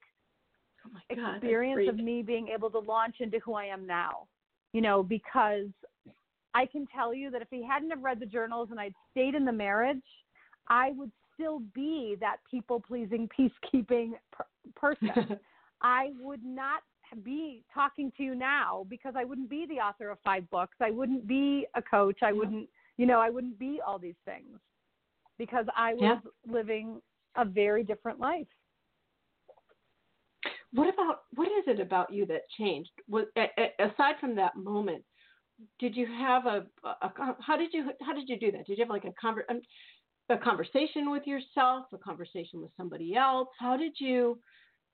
[0.86, 4.28] oh God, experience of me being able to launch into who I am now.
[4.72, 5.66] You know, because
[6.54, 9.34] I can tell you that if he hadn't have read the journals and I'd stayed
[9.34, 10.02] in the marriage,
[10.68, 15.38] I would still be that people pleasing, peacekeeping per- person.
[15.82, 16.82] I would not
[17.24, 20.76] be talking to you now because I wouldn't be the author of five books.
[20.80, 22.18] I wouldn't be a coach.
[22.22, 24.58] I wouldn't, you know, I wouldn't be all these things
[25.38, 26.52] because I was yeah.
[26.52, 27.00] living
[27.36, 28.46] a very different life.
[30.72, 32.90] What about what is it about you that changed?
[33.08, 33.26] Was,
[33.78, 35.04] aside from that moment,
[35.78, 38.66] did you have a, a, how did you how did you do that?
[38.66, 39.60] Did you have like a conver- um,
[40.28, 43.48] a conversation with yourself, a conversation with somebody else?
[43.58, 44.38] How did you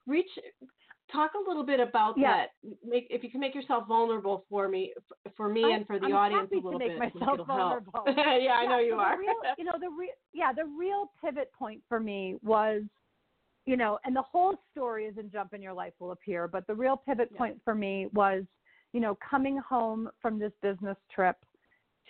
[0.07, 0.29] reach
[1.13, 2.45] talk a little bit about yeah.
[2.63, 2.71] that.
[2.87, 4.93] Make if you can make yourself vulnerable for me,
[5.37, 7.15] for me, I, and for the I'm audience a little to make bit.
[7.15, 8.05] Myself vulnerable.
[8.07, 9.19] yeah, I know you so are.
[9.19, 12.83] Real, you know the real, yeah, the real pivot point for me was,
[13.67, 16.67] you know, and the whole story is in Jump and Your Life will appear, but
[16.67, 17.39] the real pivot yeah.
[17.39, 18.45] point for me was,
[18.93, 21.37] you know, coming home from this business trip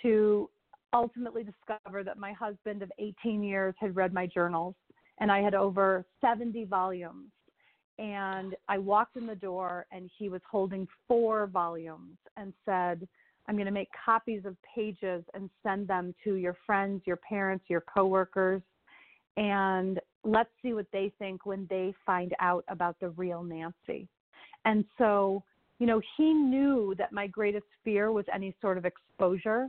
[0.02, 0.48] to
[0.92, 4.74] ultimately discover that my husband of 18 years had read my journals
[5.20, 7.30] and I had over 70 volumes
[7.98, 13.06] and I walked in the door and he was holding four volumes and said,
[13.48, 17.64] I'm going to make copies of pages and send them to your friends, your parents,
[17.68, 18.62] your coworkers,
[19.36, 24.06] and let's see what they think when they find out about the real Nancy.
[24.64, 25.42] And so,
[25.78, 29.68] you know, he knew that my greatest fear was any sort of exposure.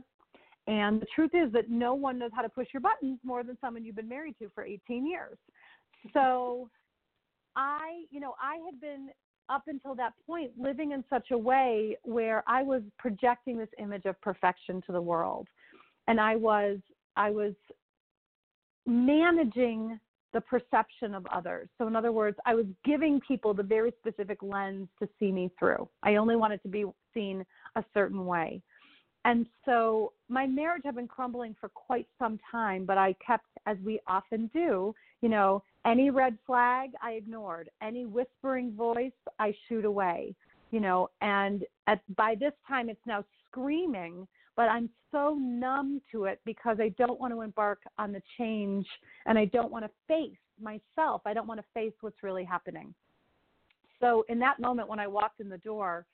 [0.66, 3.56] And the truth is that no one knows how to push your buttons more than
[3.60, 5.38] someone you've been married to for 18 years.
[6.12, 6.68] So,
[7.56, 9.10] I, you know, I had been
[9.48, 14.06] up until that point living in such a way where I was projecting this image
[14.06, 15.48] of perfection to the world.
[16.06, 16.78] And I was
[17.16, 17.54] I was
[18.86, 19.98] managing
[20.32, 21.68] the perception of others.
[21.78, 25.50] So in other words, I was giving people the very specific lens to see me
[25.58, 25.88] through.
[26.02, 27.44] I only wanted to be seen
[27.76, 28.62] a certain way.
[29.24, 33.76] And so my marriage had been crumbling for quite some time, but I kept, as
[33.84, 39.84] we often do, you know, any red flag I ignored, any whispering voice I shoot
[39.84, 40.34] away,
[40.70, 46.24] you know, and at by this time it's now screaming, but I'm so numb to
[46.24, 48.86] it because I don't want to embark on the change
[49.26, 51.22] and I don't want to face myself.
[51.24, 52.94] I don't want to face what's really happening.
[54.00, 56.06] So in that moment when I walked in the door,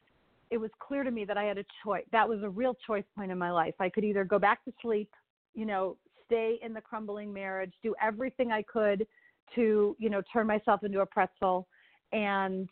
[0.51, 2.05] it was clear to me that I had a choice.
[2.13, 3.75] That was a real choice point in my life.
[3.81, 5.11] I could either go back to sleep,
[5.55, 5.97] you know,
[6.27, 9.07] stay in the crumbling marriage, do everything I could
[9.55, 11.67] to, you know, turn myself into a pretzel.
[12.13, 12.69] And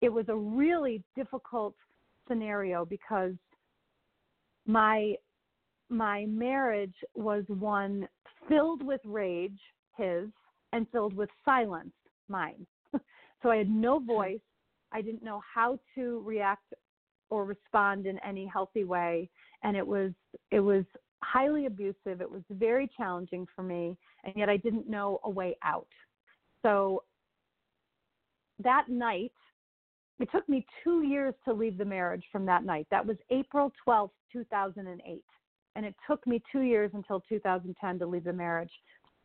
[0.00, 1.74] it was a really difficult
[2.28, 3.32] scenario because
[4.68, 5.14] my
[5.90, 8.06] my marriage was one
[8.48, 9.58] filled with rage,
[9.96, 10.28] his,
[10.72, 11.94] and filled with silence,
[12.28, 12.66] mine.
[13.42, 14.06] so I had no hmm.
[14.06, 14.40] voice.
[14.92, 16.72] I didn't know how to react
[17.30, 19.28] or respond in any healthy way.
[19.64, 20.12] And it was
[20.50, 20.84] it was
[21.22, 22.20] highly abusive.
[22.20, 23.96] It was very challenging for me.
[24.24, 25.88] And yet I didn't know a way out.
[26.62, 27.02] So
[28.62, 29.32] that night
[30.18, 32.86] it took me 2 years to leave the marriage from that night.
[32.90, 35.24] That was April 12th 2008
[35.76, 38.72] and it took me 2 years until 2010 to leave the marriage.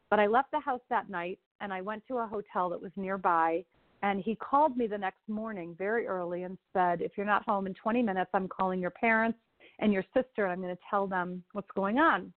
[0.10, 2.91] But I left the house that night and I went to a hotel that was
[2.95, 3.65] nearby.
[4.03, 7.65] And he called me the next morning very early and said, If you're not home
[7.65, 9.39] in 20 minutes, I'm calling your parents
[9.79, 12.32] and your sister, and I'm going to tell them what's going on.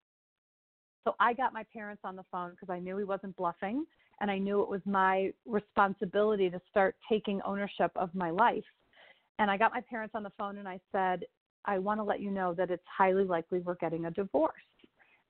[1.05, 3.85] So I got my parents on the phone because I knew he wasn't bluffing
[4.21, 8.65] and I knew it was my responsibility to start taking ownership of my life.
[9.39, 11.25] And I got my parents on the phone and I said,
[11.65, 14.55] I want to let you know that it's highly likely we're getting a divorce.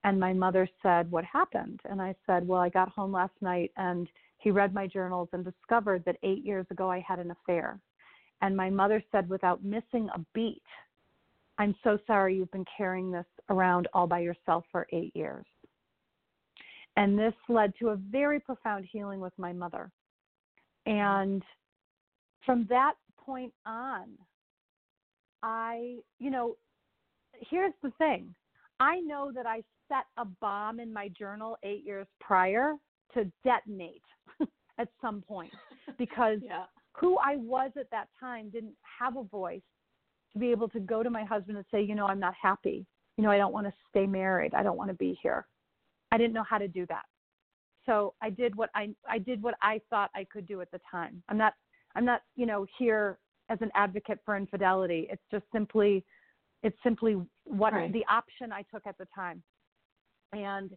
[0.04, 1.80] And my mother said, What happened?
[1.88, 5.44] And I said, Well, I got home last night and he read my journals and
[5.44, 7.80] discovered that eight years ago I had an affair.
[8.42, 10.62] And my mother said, without missing a beat,
[11.58, 15.46] I'm so sorry you've been carrying this around all by yourself for eight years.
[16.96, 19.90] And this led to a very profound healing with my mother.
[20.86, 21.42] And
[22.44, 24.04] from that point on,
[25.42, 26.56] I, you know,
[27.50, 28.34] here's the thing
[28.80, 32.74] I know that I set a bomb in my journal eight years prior
[33.14, 34.02] to detonate
[34.78, 35.52] at some point
[35.98, 36.64] because yeah.
[36.92, 39.62] who I was at that time didn't have a voice
[40.32, 42.86] to be able to go to my husband and say, you know, I'm not happy.
[43.16, 44.54] You know, I don't want to stay married.
[44.54, 45.46] I don't want to be here.
[46.16, 47.04] I didn't know how to do that.
[47.84, 50.80] So I did what I I did what I thought I could do at the
[50.90, 51.22] time.
[51.28, 51.52] I'm not
[51.94, 55.08] I'm not, you know, here as an advocate for infidelity.
[55.10, 56.04] It's just simply
[56.62, 57.92] It's simply what Right.
[57.92, 59.42] the option I took at the time.
[60.32, 60.70] And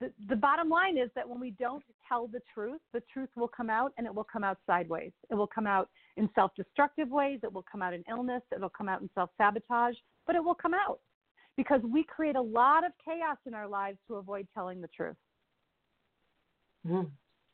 [0.00, 3.48] the, the bottom line is that when we don't tell the truth, the truth will
[3.48, 5.12] come out and it will come out sideways.
[5.30, 8.76] It will come out in self destructive ways, it will come out in illness, it'll
[8.80, 11.00] come out in self sabotage, but it will come out
[11.56, 15.16] because we create a lot of chaos in our lives to avoid telling the truth.
[16.86, 17.10] Mm.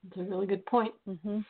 [0.09, 0.95] It's a really good point.
[1.09, 1.41] Mm-hmm.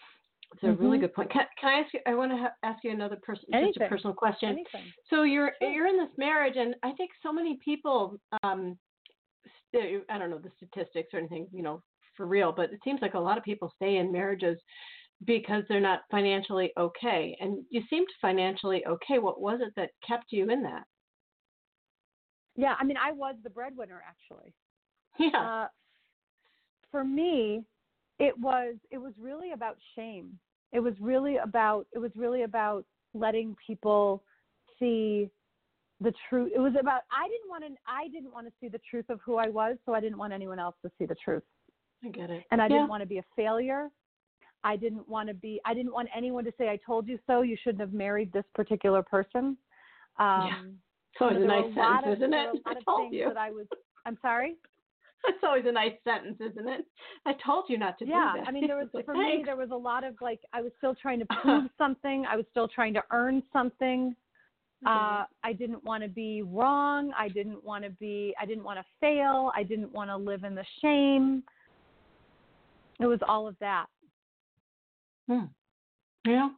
[0.54, 1.02] It's a really Mhm.
[1.02, 1.30] good point.
[1.30, 2.00] Can, can I ask you?
[2.06, 4.50] I want to ha- ask you another person, just a personal question.
[4.50, 4.92] Anything.
[5.10, 5.70] So you're Sure.
[5.70, 8.78] you're in this marriage, and I think so many people, um,
[9.74, 11.82] st- I don't know the statistics or anything, you know,
[12.16, 14.58] for real, but it seems like a lot of people stay in marriages
[15.24, 17.36] because they're not financially okay.
[17.40, 19.18] And you seemed financially okay.
[19.18, 20.84] What was it that kept you in that?
[22.56, 24.52] Yeah, I mean, I was the breadwinner actually.
[25.18, 25.40] Yeah.
[25.40, 25.68] Uh,
[26.90, 27.64] for me,
[28.18, 30.38] it was it was really about shame.
[30.72, 34.22] It was really about it was really about letting people
[34.78, 35.30] see
[36.00, 36.52] the truth.
[36.54, 39.20] It was about I didn't want to I didn't want to see the truth of
[39.24, 41.42] who I was, so I didn't want anyone else to see the truth.
[42.04, 42.44] I get it.
[42.50, 42.76] And I yeah.
[42.76, 43.88] didn't want to be a failure.
[44.64, 47.42] I didn't want to be I didn't want anyone to say I told you so.
[47.42, 49.56] You shouldn't have married this particular person.
[50.18, 50.78] Um
[51.18, 52.62] It's always so a nice sentence, of- isn't it?
[52.66, 53.24] I told you.
[53.28, 53.66] that I was
[54.04, 54.56] I'm sorry?
[55.28, 56.84] It's always a nice sentence, isn't it?
[57.24, 58.42] I told you not to yeah do that.
[58.44, 60.60] Yeah, I mean there was like, for me there was a lot of like i
[60.62, 64.14] was still trying to prove something i was still trying to earn something
[64.86, 68.78] uh i didn't want to be wrong i didn't want to be i didn't want
[68.78, 71.42] to fail i didn't want to live in the shame
[73.00, 73.86] it was all of that
[75.28, 75.46] Hmm.
[76.24, 76.50] Yeah.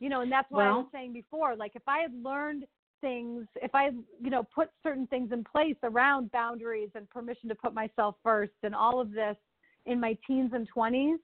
[0.00, 2.64] you know and that's why i was saying before like if i had learned
[3.00, 3.90] things if i
[4.22, 8.52] you know put certain things in place around boundaries and permission to put myself first
[8.62, 9.36] and all of this
[9.86, 11.16] in my teens and 20s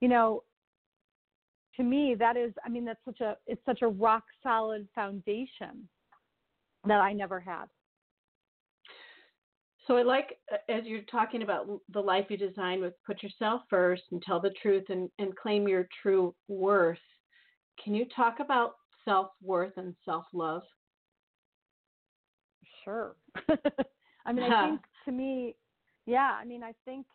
[0.00, 0.42] you know
[1.76, 5.88] to me that is i mean that's such a it's such a rock solid foundation
[6.86, 7.66] that i never had
[9.86, 10.38] So I like
[10.68, 14.54] as you're talking about the life you design with put yourself first and tell the
[14.62, 16.98] truth and, and claim your true worth.
[17.82, 20.62] Can you talk about self worth and self love?
[22.84, 23.16] Sure.
[24.26, 25.54] I mean i think to me
[26.06, 27.06] yeah i mean i think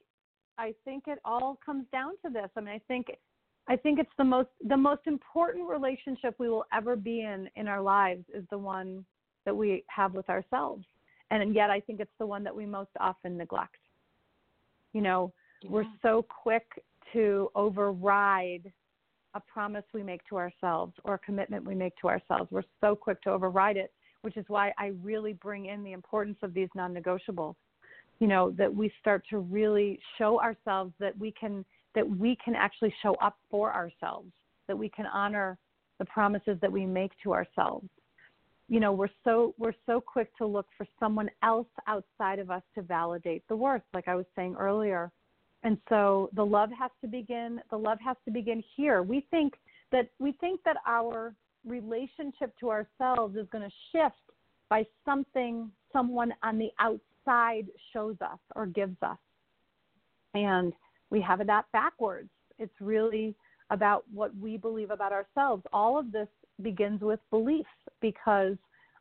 [0.57, 2.49] i think it all comes down to this.
[2.55, 3.07] I mean i think
[3.67, 7.67] i think it's the most the most important relationship we will ever be in in
[7.67, 9.05] our lives is the one
[9.45, 10.85] that we have with ourselves.
[11.31, 13.77] And yet i think it's the one that we most often neglect.
[14.93, 15.33] You know
[15.67, 18.71] we're so quick to override
[19.35, 22.49] a promise we make to ourselves or a commitment we make to ourselves.
[22.51, 26.37] We're so quick to override it, which is why I really bring in the importance
[26.41, 27.55] of these non negotiables.
[28.19, 31.63] You know, that we start to really show ourselves that we can
[31.95, 34.31] that we can actually show up for ourselves,
[34.67, 35.57] that we can honor
[35.97, 37.87] the promises that we make to ourselves.
[38.67, 42.63] You know, we're so we're so quick to look for someone else outside of us
[42.75, 45.11] to validate the worth, like I was saying earlier
[45.63, 49.53] and so the love has to begin the love has to begin here we think
[49.91, 51.33] that we think that our
[51.65, 54.15] relationship to ourselves is going to shift
[54.69, 59.17] by something someone on the outside shows us or gives us.
[60.33, 60.73] And
[61.09, 62.29] we have that backwards.
[62.59, 63.35] It's really
[63.71, 65.63] about what we believe about ourselves.
[65.73, 66.27] All of this
[66.61, 67.69] begins with beliefs
[68.01, 68.57] because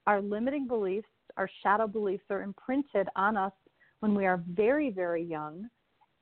[0.06, 3.52] our limiting beliefs our shadow beliefs are imprinted on us
[4.00, 5.68] when we are very very young.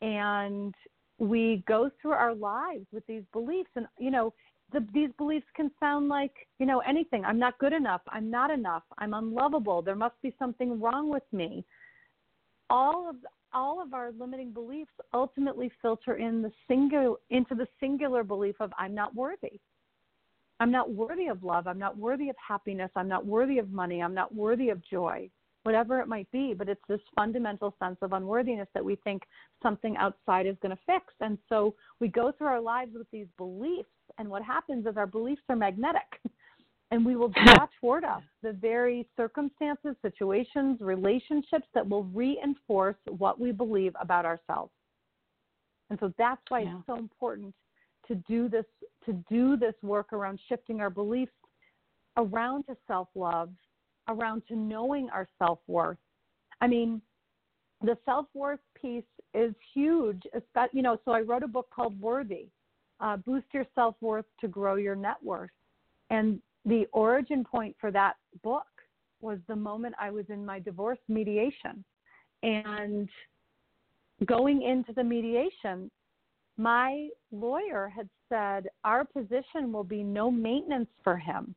[0.02, 0.74] And
[1.18, 3.70] we go through our lives with these beliefs.
[3.74, 4.32] And you know
[4.72, 7.24] the, these beliefs can sound like you know anything.
[7.24, 8.02] I'm not good enough.
[8.08, 8.82] I'm not enough.
[8.98, 9.82] I'm unlovable.
[9.82, 11.64] There must be something wrong with me.
[12.68, 13.16] All of
[13.54, 18.72] all of our limiting beliefs ultimately filter in the singular into the singular belief of
[18.78, 19.60] i'm not worthy.
[20.58, 21.66] I'm not worthy of love.
[21.66, 22.90] I'm not worthy of happiness.
[22.96, 24.02] I'm not worthy of money.
[24.02, 25.30] I'm not worthy of joy
[25.66, 29.24] whatever it might be, but it's this fundamental sense of unworthiness that we think
[29.60, 31.12] something outside is going to fix.
[31.20, 35.08] And so we go through our lives with these beliefs, and what happens is our
[35.08, 36.20] beliefs are magnetic.
[36.92, 43.40] And we will draw toward us the very circumstances, situations, relationships that will reinforce what
[43.40, 44.70] we believe about ourselves.
[45.90, 46.76] And so that's why Yeah.
[46.76, 47.52] it's so important
[48.06, 48.66] to do this
[49.04, 51.32] to do this work around shifting our beliefs
[52.16, 53.50] around to self-love
[54.08, 55.98] around to knowing our self worth.
[56.60, 57.00] I mean,
[57.82, 59.04] the self worth piece
[59.34, 60.22] is huge.
[60.72, 62.48] You know, so I wrote a book called Worthy
[63.00, 65.50] uh, Boost Your Self Worth to Grow Your Net Worth.
[66.10, 68.66] And the origin point for that book
[69.20, 71.84] was the moment I was in my divorce mediation.
[72.42, 73.08] And
[74.26, 75.90] going into the mediation,
[76.56, 81.54] my lawyer had said, Our position will be no maintenance for him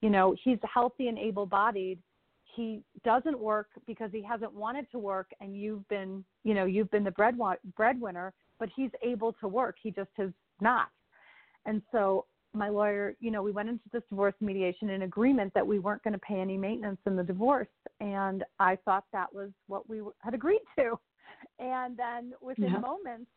[0.00, 1.98] you know he's healthy and able bodied
[2.58, 6.90] he doesn't work because he hasn't wanted to work and you've been you know you've
[6.90, 7.38] been the bread
[7.76, 9.76] breadwinner but he's able to work.
[9.80, 10.30] He just has
[10.60, 10.88] not.
[11.66, 15.66] And so my lawyer you know we went into this divorce mediation in agreement that
[15.66, 17.68] we weren't going to pay any maintenance in the divorce
[18.00, 20.98] and i thought that was what we had agreed to.
[21.60, 22.78] And then within yeah.
[22.78, 23.30] moments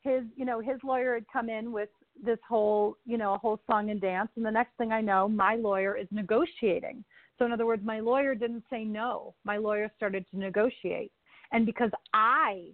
[0.00, 1.90] his you know his lawyer had come in with
[2.22, 5.28] this whole you know a whole song and dance and the next thing i know
[5.28, 7.04] my lawyer is negotiating.
[7.38, 9.34] So in other words my lawyer didn't say no.
[9.44, 11.12] My lawyer started to negotiate.
[11.52, 12.66] And because i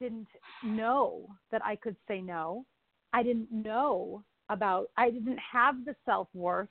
[0.00, 0.28] didn't
[0.62, 2.64] know that i could say no
[3.12, 6.68] i didn't know about i didn't have the self-worth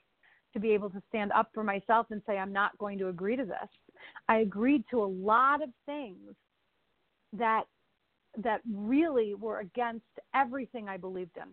[0.54, 3.36] to be able to stand up for myself and say i'm not going to agree
[3.36, 3.70] to this.
[4.30, 6.36] I agreed to a lot of things
[7.34, 7.64] that
[8.44, 11.50] that really were against everything I believed in.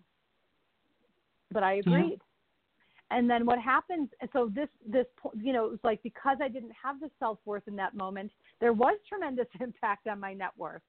[1.53, 2.11] But I agreed.
[2.11, 2.17] Yeah.
[3.19, 4.09] And then what happens?
[4.33, 7.69] So this this you know it was like because I didn't have the self worth
[7.69, 8.31] in that moment,
[8.61, 10.83] there was tremendous impact on my net worth.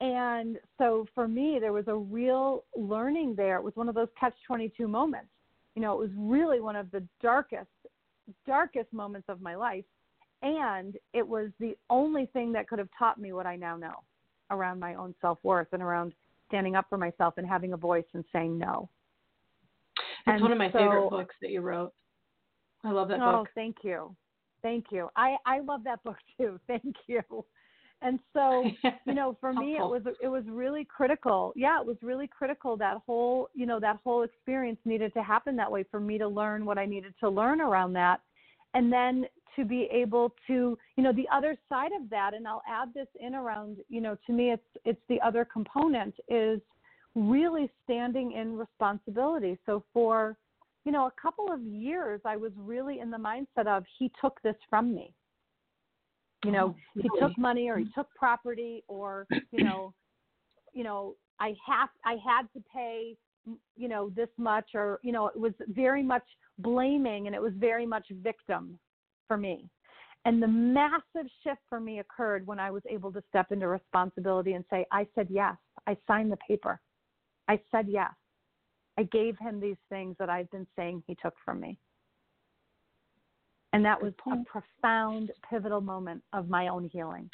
[0.00, 3.56] And so for me, there was a real learning there.
[3.56, 5.30] It was one of those catch twenty two moments.
[5.74, 7.68] You know, it was really one of the darkest
[8.46, 9.84] darkest moments of my life,
[10.42, 14.02] and it was the only thing that could have taught me what I now know
[14.50, 16.12] around my own self worth and around
[16.48, 18.88] standing up for myself and having a voice and saying no.
[20.34, 21.92] It's one of my so, favorite books that you wrote.
[22.84, 23.48] I love that oh, book.
[23.48, 24.14] Oh, thank you.
[24.62, 25.08] Thank you.
[25.16, 26.58] I, I love that book too.
[26.66, 27.22] Thank you.
[28.00, 28.64] And so,
[29.06, 31.52] you know, for me it was it was really critical.
[31.56, 35.56] Yeah, it was really critical that whole, you know, that whole experience needed to happen
[35.56, 38.20] that way for me to learn what I needed to learn around that.
[38.74, 39.26] And then
[39.56, 43.08] to be able to you know the other side of that and i'll add this
[43.18, 46.60] in around you know to me it's it's the other component is
[47.18, 50.36] really standing in responsibility so for
[50.84, 54.40] you know a couple of years i was really in the mindset of he took
[54.42, 55.12] this from me
[56.44, 58.00] you know oh, he took money or he mm-hmm.
[58.00, 59.92] took property or you know
[60.72, 63.16] you know i have i had to pay
[63.76, 66.24] you know this much or you know it was very much
[66.58, 68.78] blaming and it was very much victim
[69.28, 69.68] for me.
[70.24, 74.54] And the massive shift for me occurred when I was able to step into responsibility
[74.54, 75.54] and say, I said yes.
[75.86, 76.80] I signed the paper.
[77.48, 78.12] I said yes.
[78.98, 81.78] I gave him these things that I've been saying he took from me.
[83.72, 87.30] And that was a profound, pivotal moment of my own healing.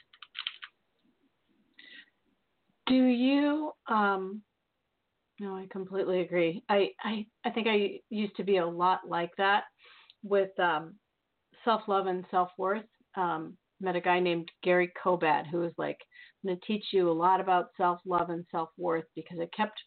[2.87, 4.43] Do you um
[5.41, 6.63] no, I completely agree.
[6.69, 9.65] I, I I think I used to be a lot like that
[10.23, 10.95] with um
[11.65, 12.85] self love and self worth.
[13.17, 15.99] Um, met a guy named Gary Kobad who was like,
[16.43, 19.49] I'm going to teach you a lot about self love and self worth because I
[19.57, 19.79] kept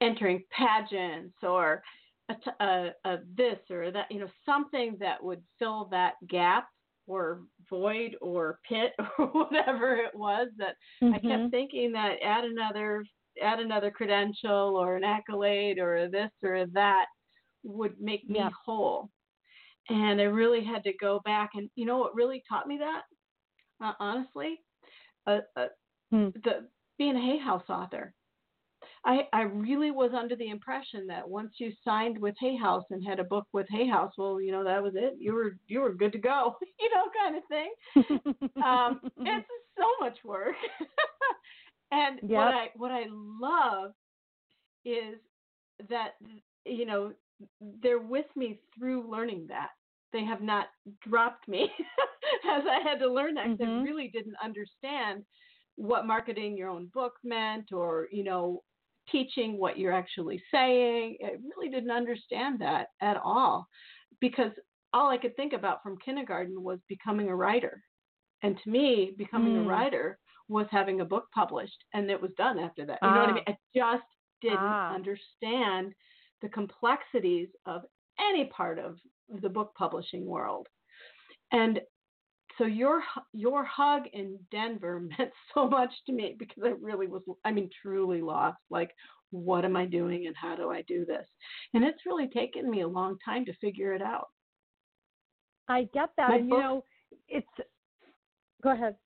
[0.00, 1.82] entering pageants or
[2.28, 6.68] a, a, a this or that, you know, something that would fill that gap
[7.06, 11.14] or void or pit or whatever it was that mm-hmm.
[11.14, 11.48] I kept mm-hmm.
[11.48, 13.04] thinking that add another
[13.42, 17.06] add another credential or an accolade or this or that
[17.62, 18.50] would make me yeah.
[18.64, 19.08] whole
[19.90, 21.50] and I really had to go back.
[21.54, 23.02] And you know what really taught me that?
[23.84, 24.60] Uh, honestly,
[25.26, 25.66] uh, uh,
[26.10, 26.28] hmm.
[26.44, 28.14] the being a Hay House author.
[29.04, 33.02] I, I really was under the impression that once you signed with Hay House and
[33.06, 35.14] had a book with Hay House, well, you know that was it.
[35.18, 38.62] You were you were good to go, you know, kind of thing.
[38.62, 39.48] um, it's
[39.78, 40.54] so much work.
[41.92, 42.30] and yep.
[42.30, 43.92] what I what I love
[44.84, 45.18] is
[45.88, 46.10] that
[46.66, 47.12] you know
[47.82, 49.70] they're with me through learning that
[50.12, 50.66] they have not
[51.08, 51.70] dropped me
[52.50, 53.80] as I had to learn that because mm-hmm.
[53.80, 55.24] I really didn't understand
[55.76, 58.62] what marketing your own book meant or, you know,
[59.10, 61.16] teaching what you're actually saying.
[61.24, 63.66] I really didn't understand that at all
[64.20, 64.52] because
[64.92, 67.82] all I could think about from kindergarten was becoming a writer.
[68.42, 69.64] And to me, becoming mm.
[69.64, 72.98] a writer was having a book published and it was done after that.
[73.02, 73.14] You ah.
[73.14, 73.34] know what I ah.
[73.34, 73.44] mean?
[73.46, 74.06] I just
[74.42, 74.94] didn't ah.
[74.94, 75.92] understand
[76.42, 77.82] the complexities of
[78.18, 78.96] any part of
[79.42, 80.66] the book publishing world.
[81.52, 81.80] And
[82.60, 83.02] so your
[83.32, 87.70] your hug in Denver meant so much to me because I really was I mean
[87.82, 88.90] truly lost like
[89.30, 91.26] what am I doing and how do I do this?
[91.72, 94.28] And it's really taken me a long time to figure it out.
[95.68, 96.30] I get that.
[96.30, 96.84] My and book, you know,
[97.28, 97.68] it's
[98.62, 98.96] go ahead.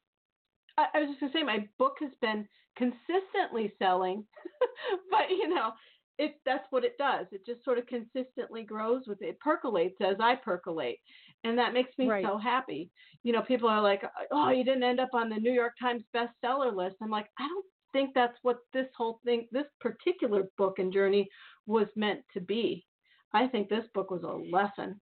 [0.77, 4.25] I, I was just gonna say my book has been consistently selling,
[5.11, 5.71] but you know,
[6.19, 7.27] it that's what it does.
[7.33, 9.27] It just sort of consistently grows with it.
[9.27, 10.99] it percolates as I percolate.
[11.45, 12.25] And that makes me right.
[12.25, 12.91] so happy.
[13.23, 16.05] You know, people are like, "Oh, you didn't end up on the New York Times
[16.15, 20.79] bestseller list." I'm like, "I don't think that's what this whole thing this particular book
[20.79, 21.29] and journey
[21.67, 22.87] was meant to be.
[23.33, 25.01] I think this book was a lesson."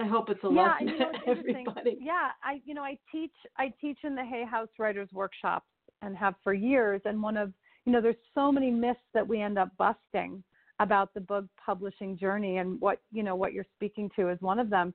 [0.00, 1.98] I hope it's a yeah, lesson you know, to everybody.
[2.00, 5.66] Yeah, I you know I teach I teach in the Hay House Writers Workshops
[6.02, 7.00] and have for years.
[7.04, 7.52] And one of
[7.88, 10.42] you know there's so many myths that we end up busting
[10.78, 14.58] about the book publishing journey, and what you know what you're speaking to is one
[14.58, 14.92] of them.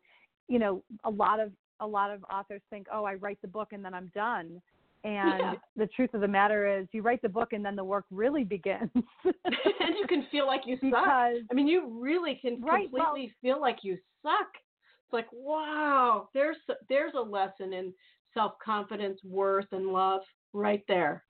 [0.48, 3.70] You know, a lot of a lot of authors think, oh, I write the book
[3.74, 4.62] and then I'm done.
[5.06, 5.54] And Yeah.
[5.76, 8.44] the truth of the matter is, you write the book and then the work really
[8.44, 8.92] begins.
[9.26, 10.92] and you can feel like you suck.
[10.92, 14.52] because I mean, you really can Right, well- completely feel like you suck.
[14.54, 16.58] It's like, wow, there's
[16.90, 17.92] there's a lesson in
[18.36, 20.22] self confidence, worth, and love
[20.54, 21.24] right there.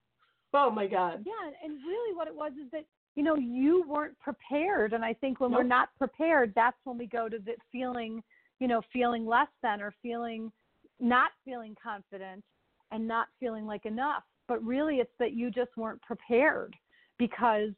[0.54, 1.24] Oh my God.
[1.26, 2.86] Yeah, and really what it was is that
[3.16, 7.08] you know you weren't prepared, and I think when we're not prepared, that's when we
[7.08, 8.24] go to the feeling,
[8.60, 10.52] you know, feeling less than or feeling
[11.00, 12.44] not feeling confident
[12.92, 14.24] and not feeling like enough.
[14.48, 16.76] But really, it's that you just weren't prepared
[17.18, 17.70] because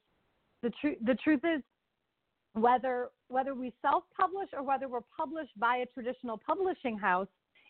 [0.63, 1.61] the truth the truth is
[2.53, 7.27] whether whether we self-publish or whether we're published by a traditional publishing house,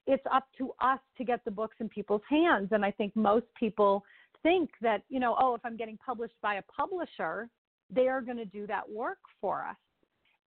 [0.07, 2.69] it's up to us to get the books in people's hands.
[2.71, 4.03] And I think most people
[4.45, 7.49] think that, you know, oh, if I'm getting published by a publisher,
[7.89, 9.75] they are going to do that work for us.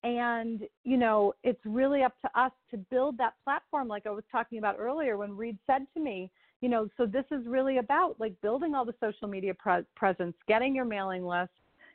[0.05, 4.23] And, you know, it's really up to us to build that platform, like I was
[4.31, 6.31] talking about earlier when Reid said to me,
[6.61, 10.37] you know, so this is really about like building all the social media pre- presence,
[10.47, 11.51] getting your mailing list,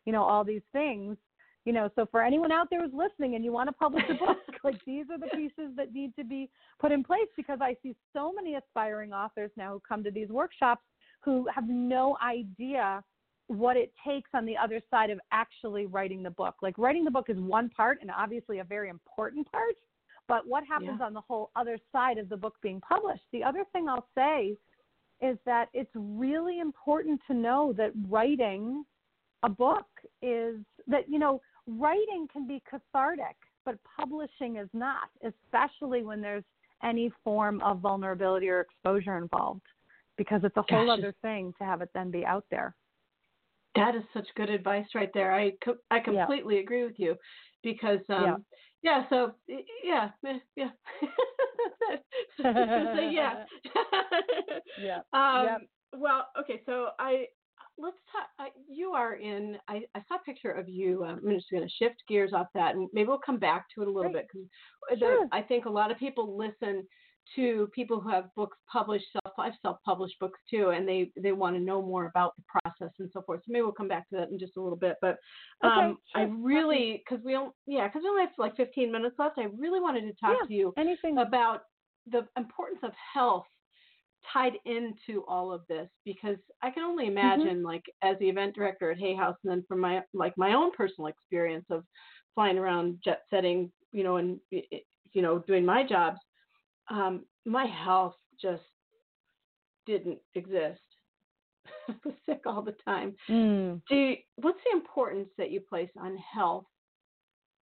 [0.06, 1.18] you know, all these things.
[1.66, 4.16] You know, so for anyone out there who's listening and you want to publish a
[4.16, 6.49] book, like these are the pieces that need to be
[6.80, 10.30] put in place because I see so many aspiring authors now who come to these
[10.30, 10.82] workshops
[11.24, 13.03] who have no idea
[13.47, 16.55] what it takes on the other side of actually writing the book.
[16.61, 19.76] Like writing the book is one part and obviously a very important part,
[20.28, 21.05] but what happens Yeah.
[21.05, 23.30] on the whole other side of the book being published?
[23.32, 24.57] The other thing I'll say
[25.22, 28.86] is that it's really important to know that writing
[29.43, 29.88] a book
[30.22, 36.43] is that you know writing can be cathartic but publishing is not especially when there's
[36.84, 39.61] any form of vulnerability or exposure involved
[40.22, 42.76] because it's a whole Gosh, other thing to have it then be out there
[43.76, 45.32] That is such good advice right there.
[45.34, 46.26] I co- I Yeah.
[46.26, 47.15] completely agree with you
[47.63, 48.36] because um Yeah.
[48.84, 49.34] yeah, so
[49.84, 50.11] yeah,
[50.55, 50.69] yeah.
[52.38, 53.45] Say yeah.
[54.78, 55.61] yeah Um, Yep.
[55.97, 57.26] Well, okay, so I
[57.78, 58.51] let's talk.
[58.69, 59.57] You are in.
[59.67, 61.03] I, I saw a picture of you.
[61.05, 63.82] Um, I'm just going to shift gears off that, and maybe we'll come back to
[63.82, 64.28] it a little Great.
[64.28, 64.47] bit
[64.89, 65.28] because Sure.
[65.32, 66.88] I think a lot of people listen
[67.36, 69.05] to people who have books published.
[69.13, 72.93] Self, I've self-published books too, and they they want to know more about the process
[72.99, 73.41] and so forth.
[73.41, 74.97] So maybe we'll come back to that in just a little bit.
[75.01, 75.17] But
[75.63, 77.53] Okay, um, I really because we don't.
[77.67, 79.38] Yeah, because we only have like 15 minutes left.
[79.38, 80.47] I really wanted to talk Yeah.
[80.47, 81.61] to you anything about
[82.11, 83.45] the importance of health
[84.34, 87.11] tied into all of this because I can only Mm-hmm.
[87.11, 90.53] imagine like as the event director at Hay House and then from my like my
[90.53, 91.84] own personal experience of
[92.36, 96.19] flying around jet setting, you know, and you know, doing my jobs,
[96.92, 98.64] um, my health just
[99.86, 100.82] didn't exist.
[101.89, 103.16] I was sick all the time.
[103.30, 103.82] Mm.
[103.89, 106.66] Do you, what's the importance that you place on health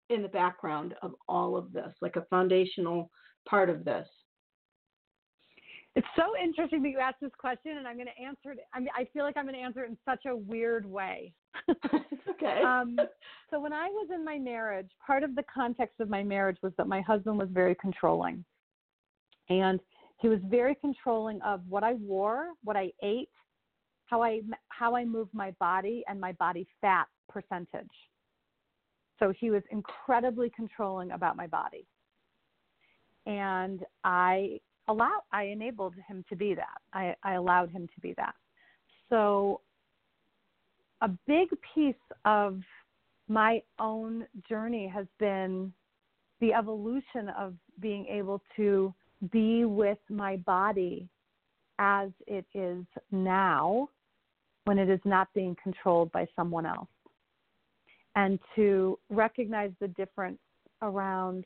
[0.09, 3.11] in the background of all of this, like a foundational
[3.49, 4.07] part of this?
[5.97, 8.59] It's so interesting that you asked this question, and I'm going to answer it.
[8.74, 11.33] I mean, I feel like I'm going to answer it in such a weird way.
[11.70, 12.61] okay.
[12.66, 12.99] um,
[13.51, 16.72] so when I was in my marriage, part of the context of my marriage was
[16.77, 18.45] that my husband was very controlling,
[19.49, 19.80] and
[20.18, 23.28] he was very controlling of what I wore, what I ate,
[24.07, 27.90] how I how I moved my body, and my body fat percentage.
[29.18, 31.86] So he was incredibly controlling about my body,
[33.26, 36.80] and I allow I enabled him to be that.
[36.92, 38.34] I, I allowed him to be that.
[39.09, 39.61] So
[41.03, 41.94] a big piece
[42.24, 42.61] of
[43.28, 45.72] my own journey has been
[46.40, 48.94] the evolution of being able to
[49.31, 51.09] be with my body
[51.79, 53.89] as it is now
[54.64, 56.89] when it is not being controlled by someone else.
[58.14, 60.39] And to recognize the difference
[60.83, 61.45] around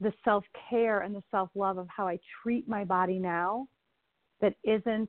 [0.00, 3.68] the self care and the self love of how I treat my body now
[4.40, 5.08] that isn't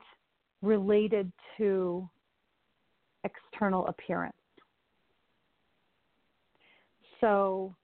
[0.62, 2.08] related to
[3.24, 4.34] external appearance.
[7.20, 7.74] So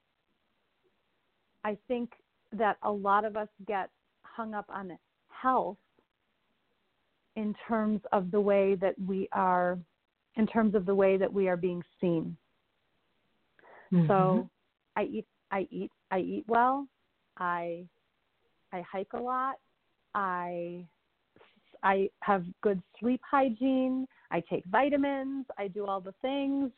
[1.65, 2.11] I think
[2.53, 3.91] that a lot of us get
[4.23, 4.97] hung up on
[5.29, 5.77] health
[7.37, 9.79] in terms of the way that we are
[10.37, 12.37] in terms of the way that we are being seen.
[13.91, 14.47] So mm-hmm.
[14.97, 16.87] I eat I eat I eat well.
[17.39, 17.85] I
[18.73, 19.57] I hike a lot.
[20.15, 20.85] I
[21.83, 24.07] I have good sleep hygiene.
[24.31, 25.47] I take vitamins.
[25.59, 26.71] I do all the things,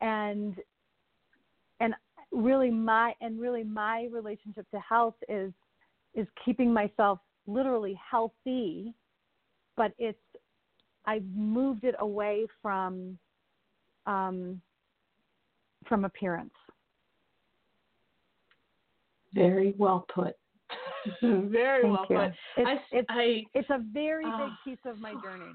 [0.00, 0.56] and and
[2.32, 5.52] really my and really my relationship to health is
[6.14, 8.94] is keeping myself literally healthy,
[9.76, 10.18] but it's
[11.06, 13.18] I've moved it away from
[14.06, 14.60] um,
[15.88, 16.52] from appearance.
[19.32, 20.34] Very well put.
[21.22, 22.16] very Thank well you.
[22.16, 22.32] put.
[22.56, 25.54] It's, I, it's, I, it's a very Ah, big piece of my journey.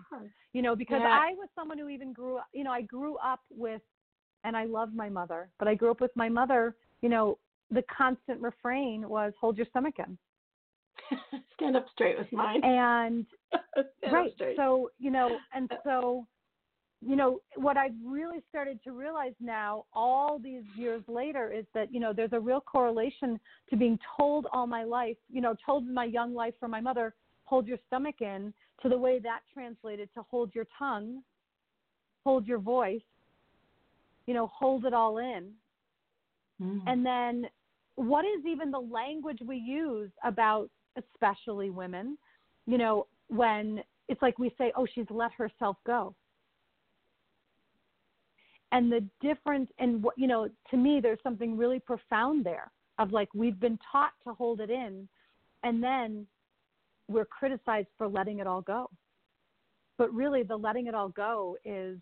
[0.53, 1.19] You know, because Yeah.
[1.21, 3.81] I was someone who even grew up, you know, I grew up with,
[4.45, 7.37] and I love my mother, but I grew up with my mother, you know,
[7.71, 10.17] the constant refrain was hold your stomach in.
[11.55, 12.63] Stand up straight with mine.
[12.63, 13.25] And
[14.11, 16.25] right so you know and so
[17.01, 21.93] you know what i've really started to realize now all these years later is that
[21.93, 23.39] you know there's a real correlation
[23.69, 26.81] to being told all my life you know told in my young life from my
[26.81, 31.21] mother hold your stomach in to the way that translated to hold your tongue
[32.25, 33.01] hold your voice
[34.27, 35.51] you know hold it all in.
[36.61, 36.81] Mm.
[36.87, 37.45] and then
[37.95, 42.17] what is even the language we use about especially women
[42.65, 46.15] you know when it's like we say oh she's let herself go.
[48.71, 53.11] And the difference and what you know to me there's something really profound there of
[53.11, 55.07] like we've been taught to hold it in
[55.63, 56.25] and then
[57.07, 58.89] we're criticized for letting it all go.
[59.97, 61.97] But really the letting it all go is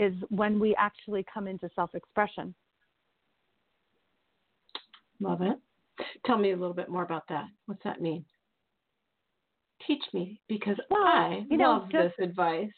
[0.00, 2.54] is when we actually come into self expression
[5.22, 5.58] Love it.
[6.24, 7.44] Tell me a little bit more about that.
[7.66, 8.24] What's that mean?
[9.86, 12.70] Teach me because Well, I you know, love just- this advice.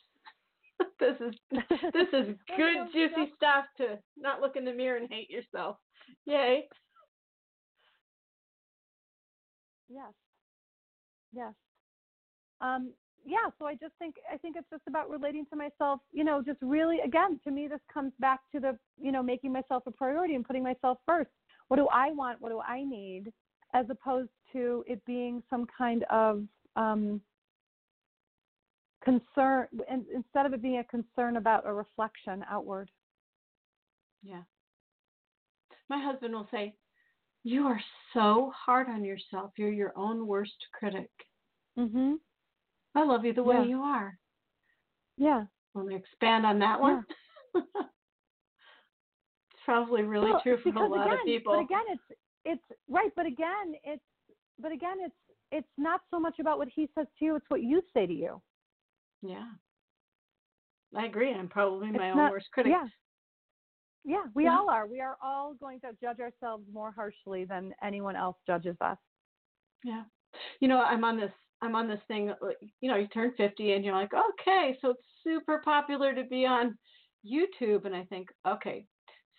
[0.98, 1.34] this is
[1.92, 5.76] this is good juicy stuff to not look in the mirror and hate yourself.
[6.26, 6.66] Yay.
[9.88, 10.12] Yes.
[11.32, 11.52] Yes.
[12.60, 12.92] Um,
[13.24, 16.42] yeah, so I just think I think it's just about relating to myself, you know,
[16.42, 19.90] just really again, to me this comes back to the, you know, making myself a
[19.90, 21.30] priority and putting myself first.
[21.68, 22.40] What do I want?
[22.40, 23.32] What do I need?
[23.74, 26.44] As opposed to it being some kind of
[26.76, 27.20] um
[29.04, 32.90] concern and instead of it being a concern about a reflection outward.
[34.22, 34.42] Yeah.
[35.88, 36.74] My husband will say,
[37.42, 37.80] You are
[38.14, 39.52] so hard on yourself.
[39.56, 41.10] You're your own worst critic.
[41.76, 42.18] Mhm.
[42.94, 43.64] I love you the way Yeah.
[43.64, 44.18] you are.
[45.16, 45.44] Yeah.
[45.74, 47.04] Want to expand on that one?
[47.54, 47.62] Yeah.
[49.52, 51.52] it's probably really Well, true for a lot again, of people.
[51.54, 53.10] But again, it's it's right.
[53.16, 54.02] But again, it's
[54.58, 55.14] but again, it's
[55.50, 58.12] it's not so much about what he says to you; it's what you say to
[58.12, 58.40] you.
[59.22, 59.48] Yeah.
[60.94, 61.32] I agree.
[61.32, 62.72] I'm probably my It's own not- worst critic.
[62.72, 62.86] Yeah.
[64.04, 64.58] Yeah, we Yeah.
[64.58, 64.86] all are.
[64.86, 68.98] We are all going to judge ourselves more harshly than anyone else judges us.
[69.84, 70.04] Yeah.
[70.60, 71.32] You know, I'm on this
[71.62, 74.90] I'm on this thing like, you know, you turn 50 and you're like, "Okay, so
[74.90, 76.76] it's super popular to be on
[77.26, 78.86] YouTube." And I think, "Okay,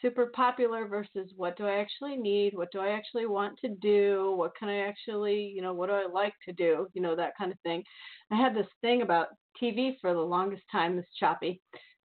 [0.01, 2.55] super popular versus what do I actually need?
[2.55, 4.33] What do I actually want to do?
[4.35, 6.87] What can I actually, you know, what do I like to do?
[6.93, 7.83] You know, that kind of thing."
[8.31, 11.61] I had this thing about TV for the longest time, this choppy,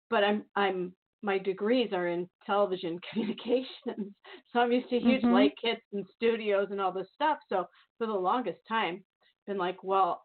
[0.09, 4.15] but I'm I'm my degrees are in television communications,
[4.51, 5.29] so I'm used to huge Mhm.
[5.29, 7.39] light kits and studios and all this stuff.
[7.49, 7.65] So
[7.97, 9.03] for the longest time,
[9.49, 10.21] been like, well,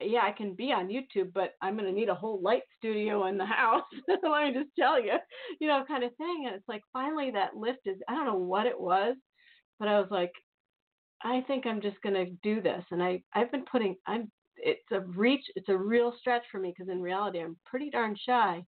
[0.00, 3.26] yeah, I can be on YouTube, but I'm going to need a whole light studio
[3.26, 3.84] in the house.
[4.08, 5.14] Let me just tell you,
[5.60, 6.44] you know, kind of thing.
[6.46, 9.16] And it's like finally that lift is, I don't know what it was,
[9.78, 10.32] but I was like,
[11.22, 12.84] I think I'm just going to do this.
[12.90, 16.74] And I, I've been putting, I'm, it's a reach, it's a real stretch for me
[16.76, 18.62] because in reality, I'm pretty darn shy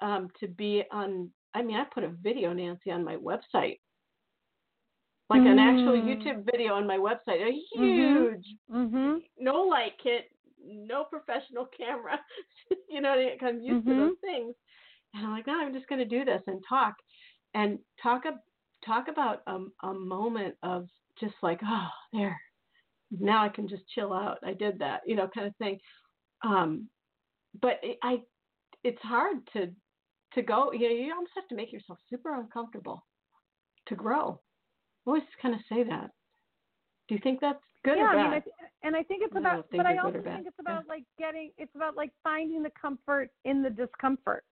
[0.00, 1.30] um, to be on.
[1.54, 3.78] I mean, I put a video, Nancy, on my website,
[5.32, 6.06] like an actual Mm.
[6.08, 8.32] YouTube video on my website, a Mhm.
[8.34, 9.22] huge, Mhm.
[9.38, 12.24] no light kit, no professional camera.
[12.88, 13.38] you know, what I mean?
[13.42, 14.54] I'm used to those things,
[15.14, 16.94] and I'm like, no, I'm just going to do this and talk,
[17.54, 18.42] and talk ab-
[18.84, 20.88] talk about um, a moment of
[21.20, 22.40] just like, oh, there,
[23.10, 24.38] now I can just chill out.
[24.44, 25.78] I did that, you know, kind of thing.
[26.42, 26.88] Um,
[27.60, 28.22] but it, I,
[28.84, 29.72] it's hard to
[30.34, 30.72] to go.
[30.72, 33.06] You know, you almost have to make yourself super uncomfortable
[33.86, 34.40] to grow.
[35.06, 36.10] Always kind of say that.
[37.08, 39.36] Do you think that's good yeah, or I mean, I th- and I think it's
[39.36, 40.72] about, but I also think it's Yeah.
[40.72, 44.44] about like getting, it's about like finding the comfort in the discomfort.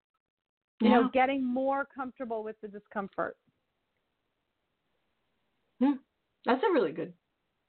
[0.80, 1.00] You yeah.
[1.00, 3.36] know, getting more comfortable with the discomfort.
[5.80, 5.92] Hmm.
[6.46, 7.12] That's a really good.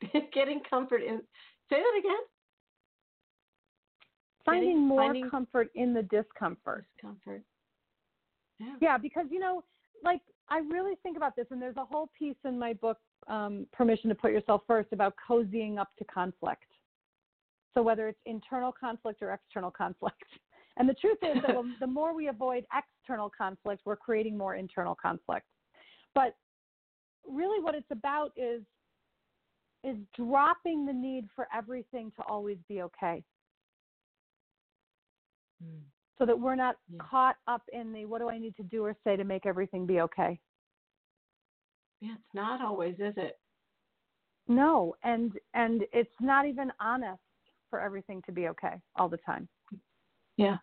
[0.33, 1.17] Getting comfort in.
[1.69, 2.23] Say that again.
[4.45, 6.85] Finding Getting- more finding- comfort in the discomfort.
[6.95, 7.43] Discomfort.
[8.59, 8.75] Yeah.
[8.81, 9.63] Yeah, because you know,
[10.03, 12.97] like I really think about this, and there's a whole piece in my book,
[13.27, 16.65] um, "Permission to Put Yourself First, about cozying up to conflict.
[17.73, 20.23] So whether it's internal conflict or external conflict,
[20.77, 24.95] and the truth is that the more we avoid external conflict, we're creating more internal
[24.95, 25.45] conflict.
[26.15, 26.35] But
[27.27, 28.63] really what it's about is
[29.83, 33.23] is dropping the need for everything to always be okay.
[35.63, 35.83] Mm.
[36.19, 36.97] So that we're not Yeah.
[36.99, 39.85] caught up in the what do I need to do or say to make everything
[39.85, 40.39] be okay.
[42.01, 43.39] Yeah, it's not always, is it?
[44.47, 47.21] No, and and it's not even honest
[47.69, 49.47] for everything to be okay all the time.
[50.37, 50.57] Yeah.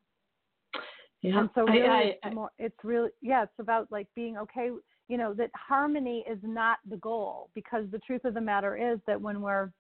[1.23, 1.39] Yeah.
[1.41, 4.71] And so really, I- it's, more, it's really yeah, it's about like being okay.
[5.09, 8.99] You know that harmony is not the goal because the truth of the matter is
[9.07, 9.71] that when we're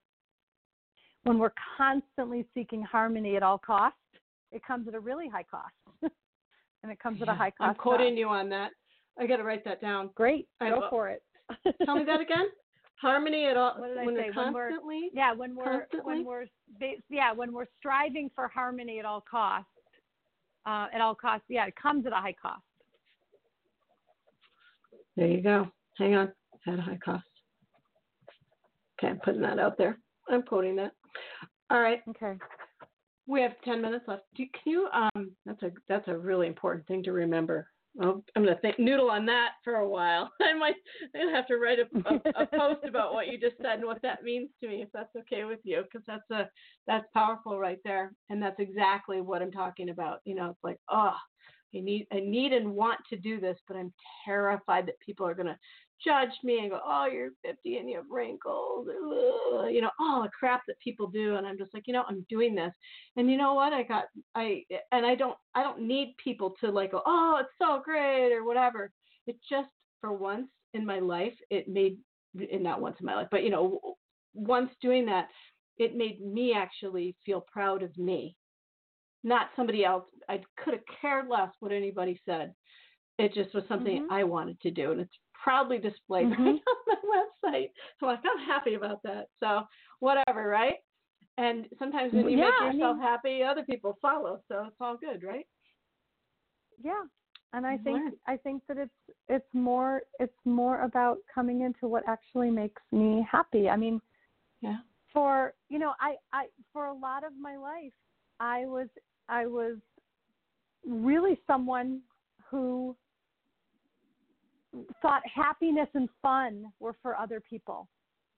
[1.24, 3.98] when we're constantly seeking harmony at all costs,
[4.52, 5.74] it comes at a really high cost,
[6.82, 7.68] and it comes at a high cost.
[7.70, 8.18] I'm quoting us.
[8.18, 8.70] you on that.
[9.18, 10.10] I got to write that down.
[10.14, 11.22] Great, I- go for it.
[11.84, 12.46] Tell me that again.
[13.00, 14.30] Harmony at all What did I when say?
[14.34, 15.10] When we're- constantly.
[15.12, 16.14] Yeah, when we're Constantly?
[16.16, 16.46] when we're
[17.10, 19.68] yeah when we're striving for harmony at all costs,
[20.64, 21.44] uh, at all costs.
[21.48, 22.62] Yeah, it comes at a high cost.
[25.16, 25.68] There you go.
[25.98, 26.32] Hang on.
[26.66, 27.24] At a high cost.
[28.98, 29.98] Okay, I'm putting that out there.
[30.30, 30.92] I'm quoting that.
[31.70, 32.00] All right.
[32.08, 32.34] Okay.
[33.26, 34.22] We have ten minutes left.
[34.36, 34.88] Do, can you?
[34.92, 37.68] Um, that's a that's a really important thing to remember.
[37.94, 40.30] Well, I'm gonna think noodle on that for a while.
[40.40, 40.74] I might
[41.18, 44.02] I'll have to write a, a, a post about what you just said and what
[44.02, 46.48] that means to me, if that's okay with you, because that's a
[46.86, 50.20] that's powerful right there, and that's exactly what I'm talking about.
[50.24, 51.14] You know, it's like, oh,
[51.74, 53.92] I need I need and want to do this, but I'm
[54.24, 55.58] terrified that people are gonna
[56.04, 60.22] judge me and go, oh, you're 50 and you have wrinkles, Ugh, you know, all
[60.22, 62.72] the crap that people do, and I'm just like, you know, I'm doing this,
[63.16, 66.70] and you know what, I got I and I don't I don't need people to
[66.70, 68.90] like go, oh, it's so great or whatever.
[69.26, 69.68] It just
[70.00, 71.98] for once in my life, it made
[72.52, 73.80] and not once in my life, but you know,
[74.34, 75.28] once doing that,
[75.78, 78.36] it made me actually feel proud of me,
[79.24, 80.04] not somebody else.
[80.28, 82.54] I could have cared less what anybody said.
[83.18, 84.10] It just was something Mhm.
[84.10, 86.44] I wanted to do, and it's proudly displayed Mhm.
[86.46, 87.70] right on my website.
[88.00, 89.28] So like, I'm happy about that.
[89.38, 89.62] So
[90.00, 90.78] whatever, right?
[91.38, 94.40] And sometimes when you Yeah, make I yourself mean- happy, other people follow.
[94.48, 95.46] So it's all good, right?
[96.82, 97.04] Yeah.
[97.52, 98.18] And I think Right.
[98.26, 103.08] I think that it's it's more it's more about coming into what actually makes me
[103.36, 103.64] happy.
[103.70, 103.96] I mean,
[104.60, 104.78] Yeah.
[105.12, 106.42] for you know, I I
[106.72, 107.94] for a lot of my life,
[108.40, 108.88] I was
[109.28, 109.76] I was
[110.84, 112.02] really someone
[112.50, 112.96] who
[115.02, 117.88] thought happiness and fun were for other people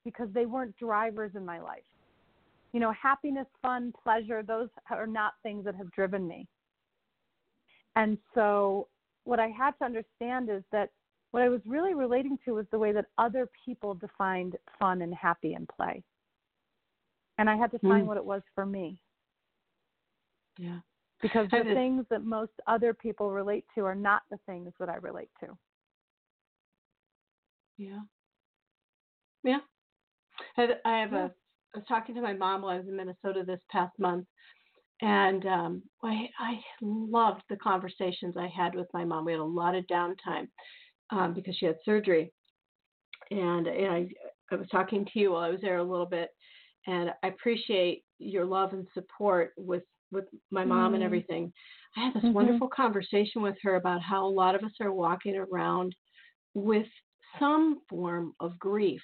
[0.05, 1.83] because they weren't drivers in my life.
[2.73, 6.47] You know, happiness, fun, pleasure, those are not things that have driven me.
[7.97, 8.89] And so,
[9.25, 10.91] what I had to understand is that
[11.31, 15.15] what I was really relating to was the way that other people defined fun and
[15.15, 16.03] happy and play.
[17.39, 18.07] And I had to find Mm.
[18.07, 19.01] what it was for me
[20.57, 20.81] Yeah.
[21.21, 24.97] because the things that most other people relate to are not the things that I
[24.97, 25.57] relate to.
[27.79, 28.01] Yeah.
[29.45, 29.59] Yeah.
[30.57, 31.31] I I have a.
[31.75, 34.27] I was talking to my mom while I was in Minnesota this past month,
[35.03, 39.25] and um, I I loved the conversations I had with my mom.
[39.27, 40.49] We had a lot of downtime
[41.11, 42.33] um, because she had surgery,
[43.31, 44.09] and, and I
[44.51, 46.31] I was talking to you while I was there a little bit,
[46.87, 51.07] and I appreciate your love and support with with my mom and Mm.
[51.07, 51.53] everything.
[51.97, 52.33] I had this Mhm.
[52.33, 55.95] wonderful conversation with her about how a lot of us are walking around
[56.55, 56.89] with
[57.39, 59.03] some form of grief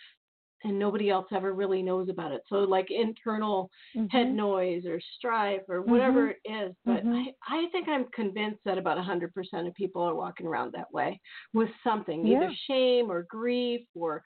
[0.64, 2.42] and nobody else ever really knows about it.
[2.48, 3.70] So like internal
[4.08, 4.34] head Mhm.
[4.34, 6.36] noise or strife or whatever Mhm.
[6.44, 6.76] it is.
[6.84, 7.34] But Mhm.
[7.48, 11.20] I, I think I'm convinced that about 100% of people are walking around that way
[11.52, 12.44] with something, Yeah.
[12.44, 14.24] either shame or grief or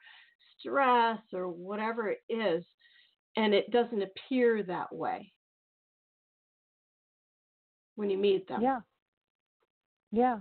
[0.57, 2.65] stress or whatever it is.
[3.35, 5.33] And it doesn't appear that way
[7.95, 8.61] when you meet them.
[8.61, 8.81] Yeah.
[10.11, 10.39] Yeah.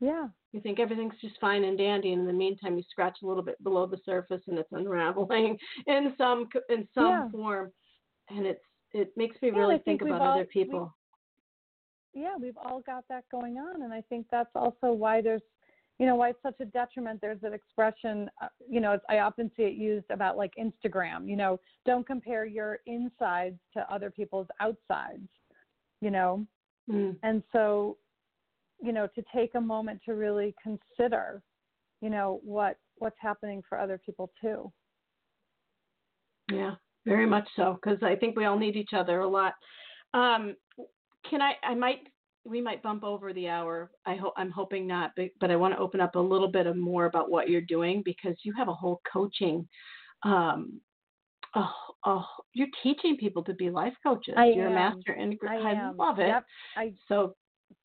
[0.00, 0.28] Yeah.
[0.52, 3.42] You think everything's just fine and dandy, and in the meantime, you scratch a little
[3.42, 7.28] bit below the surface, and it's unraveling in some in some Yeah.
[7.30, 7.72] form,
[8.30, 10.92] and it's it makes me really I think, think about all- other people.
[12.12, 15.42] yeah, we've all got that going on, and I think that's also why there's,
[16.00, 17.20] you know, why it's such a detriment.
[17.20, 21.28] There's an expression, uh, you know, it's, I often see it used about like Instagram.
[21.28, 25.28] You know, don't compare your insides to other people's outsides.
[26.00, 26.46] You know,
[26.88, 27.16] Mm.
[27.22, 27.98] and so,
[28.82, 31.42] you know, to take a moment to really consider,
[32.00, 34.70] you know, what what's happening for other people too.
[36.50, 36.74] Yeah,
[37.06, 39.54] very much so, because I think we all need each other a lot.
[40.14, 40.56] Um,
[41.28, 41.54] can I?
[41.62, 42.00] I might.
[42.44, 43.90] We might bump over the hour.
[44.06, 44.32] I hope.
[44.36, 47.04] I'm hoping not, but, but I want to open up a little bit of more
[47.04, 49.68] about what you're doing because you have a whole coaching.
[50.22, 50.80] Um,
[51.54, 51.72] oh,
[52.06, 54.34] oh, you're teaching people to be life coaches.
[54.36, 54.74] I you're a am.
[54.74, 55.64] master integrator.
[55.64, 55.96] I, am.
[55.96, 56.28] love it.
[56.28, 56.44] Yep.
[56.76, 57.34] I So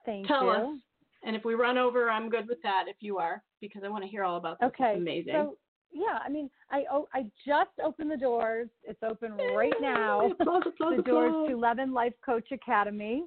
[0.05, 0.49] thank tell you.
[0.49, 0.79] us.
[1.23, 4.03] And if we run over, I'm good with that if you are, because I want
[4.03, 4.67] to hear all about this.
[4.67, 4.91] Okay.
[4.91, 5.33] It's amazing.
[5.33, 5.57] So
[5.91, 8.67] yeah, I mean, I oh, I just opened the doors.
[8.83, 10.29] It's open right now.
[10.31, 11.49] Applause, applause, the doors applause.
[11.49, 13.23] to Levin Life Coach Academy,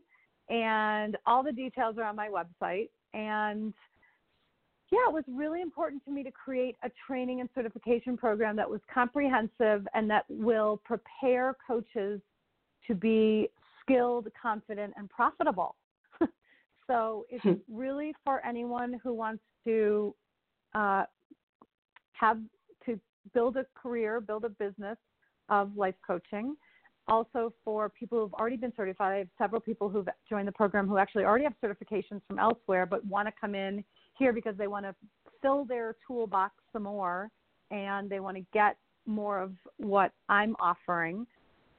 [0.50, 2.90] and all the details are on my website.
[3.14, 3.72] And
[4.92, 8.68] yeah, it was really important to me to create a training and certification program that
[8.68, 12.20] was comprehensive and that will prepare coaches
[12.86, 13.48] to be
[13.82, 15.74] skilled, confident, and profitable.
[16.89, 17.55] So it's Hmm.
[17.68, 20.14] really for anyone who wants to
[20.74, 21.05] uh,
[22.12, 22.41] have
[22.86, 23.01] to
[23.32, 24.99] build a career, build a business
[25.49, 26.57] of life coaching.
[27.07, 30.86] Also, for people who've already been certified, I have several people who've joined the program
[30.89, 33.84] who actually already have certifications from elsewhere, but want to come in
[34.18, 34.95] here because they want to
[35.41, 37.30] fill their toolbox some more
[37.70, 38.76] and they want to get
[39.07, 41.26] more of what I'm offering.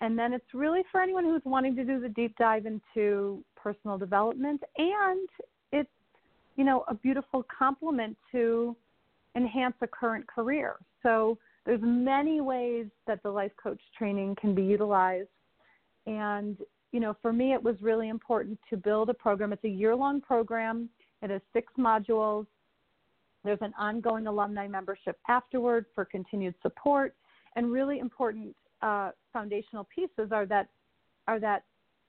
[0.02, 3.98] And then it's really for anyone who's wanting to do the deep dive into personal
[3.98, 5.28] development and
[5.72, 5.90] it's
[6.56, 8.76] you know a beautiful complement to
[9.36, 10.76] enhance a current career.
[11.04, 15.30] So there's many ways that the life coach training can be utilized.
[16.08, 16.58] And,
[16.92, 19.54] you know, for me, it was really important to build a program.
[19.54, 20.90] It's a year long program,
[21.22, 22.48] it has six modules.
[23.44, 27.16] There's an ongoing alumni membership afterward for continued support.
[27.56, 30.68] And really important uh, foundational pieces are that,
[31.28, 31.64] are that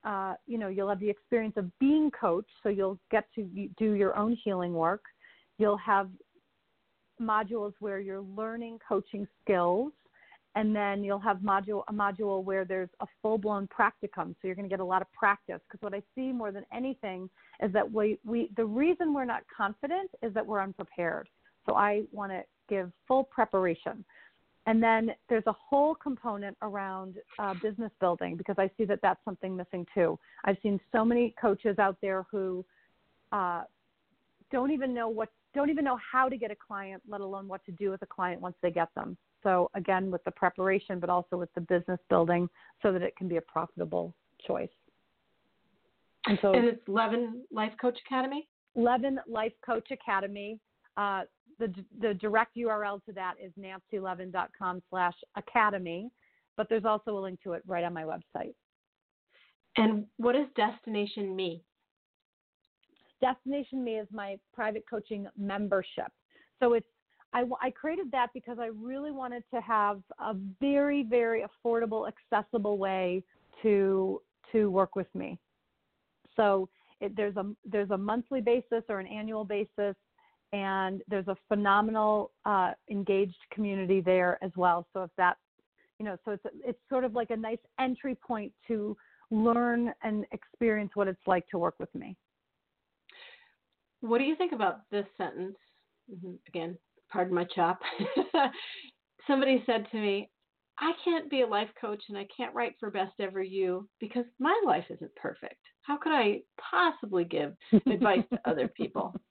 [0.05, 3.45] uh, you know, you'll have the experience of being coached, so you'll get to
[3.79, 5.03] do your own healing work.
[5.59, 6.09] You'll have
[7.21, 9.93] modules where you're learning coaching skills
[10.57, 14.69] and then you'll have module a module where there's a full-blown practicum so you're going
[14.69, 15.61] to get a lot of practice.
[15.69, 17.29] Because what i see more than anything
[17.63, 21.29] is that we, we the reason we're not confident is that we're unprepared.
[21.69, 24.05] So i want to give full preparation
[24.67, 29.21] and then there's a whole component around uh, business building because i see that that's
[29.25, 32.65] something missing too i've seen so many coaches out there who
[33.33, 33.63] uh,
[34.51, 37.65] don't even know what don't even know how to get a client, let alone what
[37.65, 39.17] to do with a client once they get them.
[39.43, 42.49] So again, with the preparation, but also with the business building,
[42.83, 44.15] so that it can be a profitable
[44.47, 44.69] choice.
[46.27, 48.47] And so, and it's Levin Life Coach Academy.
[48.75, 50.61] Levin Life Coach Academy.
[50.97, 51.23] Uh,
[51.61, 56.11] the the direct URL to that is nancylevin.com slash academy,
[56.57, 58.55] but there's also a link to it right on my website.
[59.77, 61.63] And what is Destination Me?
[63.21, 66.11] Destination Me is my private coaching membership.
[66.59, 66.87] So it's
[67.33, 72.79] I, I created that because I really wanted to have a very very affordable, accessible
[72.79, 73.23] way
[73.63, 74.21] to
[74.53, 75.39] to work with me.
[76.37, 76.69] So
[77.01, 79.95] it, there's a there's a monthly basis or an annual basis,
[80.53, 84.87] and there's a phenomenal uh, engaged community there as well.
[84.93, 85.37] So if that
[85.99, 88.97] you know, so it's it's sort of like a nice entry point to
[89.31, 92.17] learn and experience what it's like to work with me.
[94.01, 95.57] What do you think about this sentence?
[96.11, 96.33] Mm-hmm.
[96.49, 96.79] Again,
[97.11, 97.81] pardon my chop.
[99.27, 100.31] Somebody said to me,
[100.79, 104.25] I can't be a life coach and I can't write for Best Ever You because
[104.39, 105.61] my life isn't perfect.
[105.83, 107.55] How could I possibly give
[107.87, 109.15] advice to other people?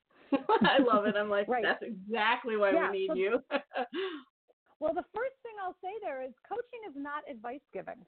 [0.62, 1.16] I love it.
[1.16, 1.64] I'm like, right.
[1.64, 3.40] that's exactly why yeah, we need so, you.
[4.80, 8.06] well, the first thing I'll say there is coaching is not advice giving.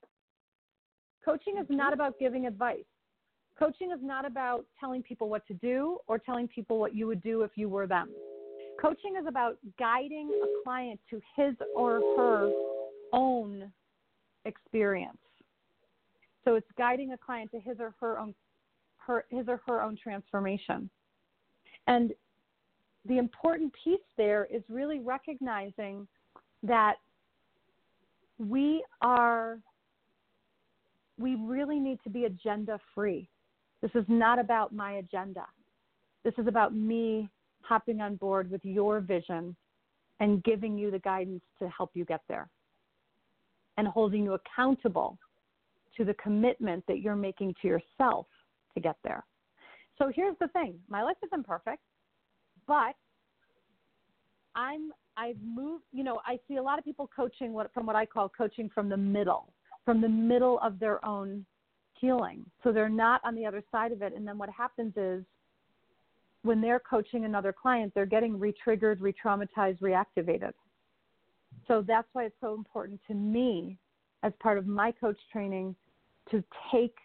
[1.24, 2.02] Coaching is not mm-hmm.
[2.02, 2.84] about giving advice.
[3.58, 7.22] Coaching is not about telling people what to do or telling people what you would
[7.22, 8.10] do if you were them.
[8.82, 12.52] Coaching is about guiding a client to his or her
[13.14, 13.72] own
[14.46, 15.18] experience.
[16.44, 18.34] So it's guiding a client to his or her own
[18.98, 20.90] her his or her own transformation.
[21.88, 22.14] And
[23.06, 26.08] the important piece there is really recognizing
[26.64, 26.96] that
[28.38, 29.60] we are
[31.18, 33.30] we really need to be agenda free.
[33.82, 35.46] This is not about my agenda.
[36.24, 37.30] This is about me
[37.62, 39.56] hopping on board with your vision
[40.20, 42.50] and giving you the guidance to help you get there
[43.78, 45.18] and holding you accountable
[45.98, 48.26] to the commitment that you're making to yourself
[48.74, 49.24] to get there.
[49.98, 51.82] So here's the thing my life isn't perfect,
[52.72, 52.96] but
[54.56, 57.98] I'm I've moved, you know, I see a lot of people coaching what from what
[57.98, 59.52] I call coaching from the middle,
[59.84, 61.46] from the middle of their own
[62.00, 62.46] healing.
[62.64, 64.14] So they're not on the other side of it.
[64.16, 65.26] And then what happens is
[66.44, 70.54] when they're coaching another client, they're getting retriggered, re traumatized, reactivated.
[71.68, 73.78] So that's why it's so important to me
[74.24, 75.76] as part of my coach training
[76.30, 76.42] to
[76.72, 76.96] take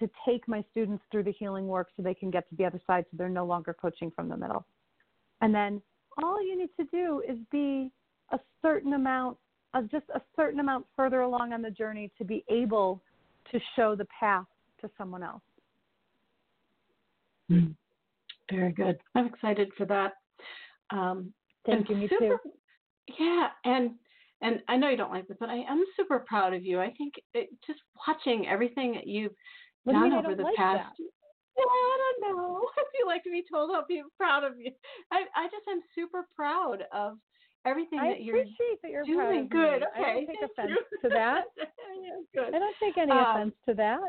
[0.00, 2.80] to take my students through the healing work so they can get to the other
[2.88, 4.66] side so they're no longer coaching from the middle.
[5.42, 5.82] And then
[6.22, 7.90] all you need to do is be
[8.30, 9.36] a certain amount
[9.74, 13.02] of just a certain amount further along on the journey to be able
[13.50, 14.46] to show the path
[14.80, 15.42] to someone else.
[17.50, 17.74] Mm.
[18.50, 18.98] Very good.
[19.14, 20.12] I'm excited for that.
[20.90, 21.32] Um,
[21.66, 22.50] Thank you, me super, too.
[23.18, 23.92] Yeah, and
[24.42, 26.80] and I know you don't like this, but I am super proud of you.
[26.80, 29.32] I think it, just watching everything that you've
[29.84, 30.90] what done do over the like past.
[30.98, 31.04] That?
[31.56, 32.68] Yeah, I don't know.
[32.76, 34.72] I feel like to be told I'll be proud of you.
[35.10, 37.18] I I just am super proud of
[37.64, 39.48] everything I that you're appreciate that you're doing.
[39.48, 39.82] proud of Good.
[39.96, 40.02] Okay.
[40.02, 40.98] I don't take offense you.
[41.02, 41.44] to that.
[41.56, 42.54] yeah, good.
[42.54, 44.00] I don't take any Um, offense to that.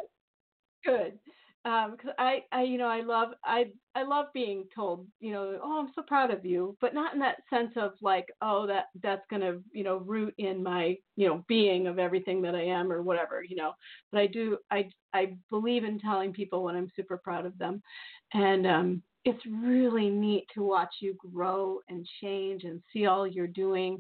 [0.86, 1.20] Good.
[1.66, 5.58] Um, cause I, I, you know, I love, I, I love being told, you know,
[5.64, 8.88] oh, I'm so proud of you, but not in that sense of like, oh, that,
[9.02, 12.92] that's gonna, you know, root in my, you know, being of everything that I am
[12.92, 13.72] or whatever, you know.
[14.12, 17.82] But I do, I, I believe in telling people when I'm super proud of them,
[18.34, 23.48] and um, it's really neat to watch you grow and change and see all you're
[23.48, 24.00] doing.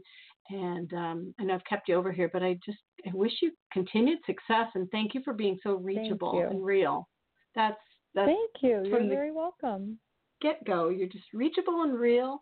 [0.49, 3.51] And um, I know I've kept you over here, but I just I wish you
[3.71, 7.07] continued success and thank you for being so reachable and real.
[7.55, 7.77] That's
[8.15, 8.83] that's Thank you.
[8.85, 9.97] You're very welcome.
[10.41, 10.89] get go.
[10.89, 12.39] You're just reachable and real.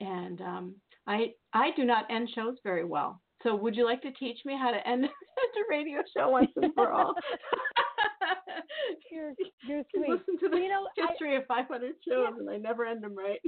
[0.00, 0.74] And um,
[1.06, 3.20] I I do not end shows very well.
[3.42, 5.08] So would you like to teach me how to end a
[5.68, 7.14] radio show once and for all?
[9.10, 9.32] You're
[9.68, 10.08] you're You sweet.
[10.10, 13.14] Listen to the You know, I- history of 500 shows, and I never end them
[13.16, 13.40] right.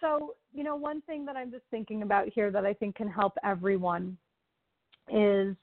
[0.00, 3.08] so, you know, one thing that I'm just thinking about here that I think can
[3.08, 4.16] help everyone
[5.12, 5.56] is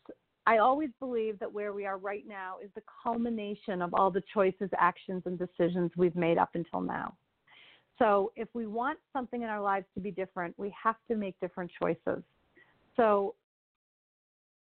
[0.45, 4.23] I always believe that where we are right now is the culmination of all the
[4.33, 7.15] choices, actions, and decisions we've made up until now.
[7.99, 11.39] So, if we want something in our lives to be different, we have to make
[11.39, 12.23] different choices.
[12.97, 13.35] So,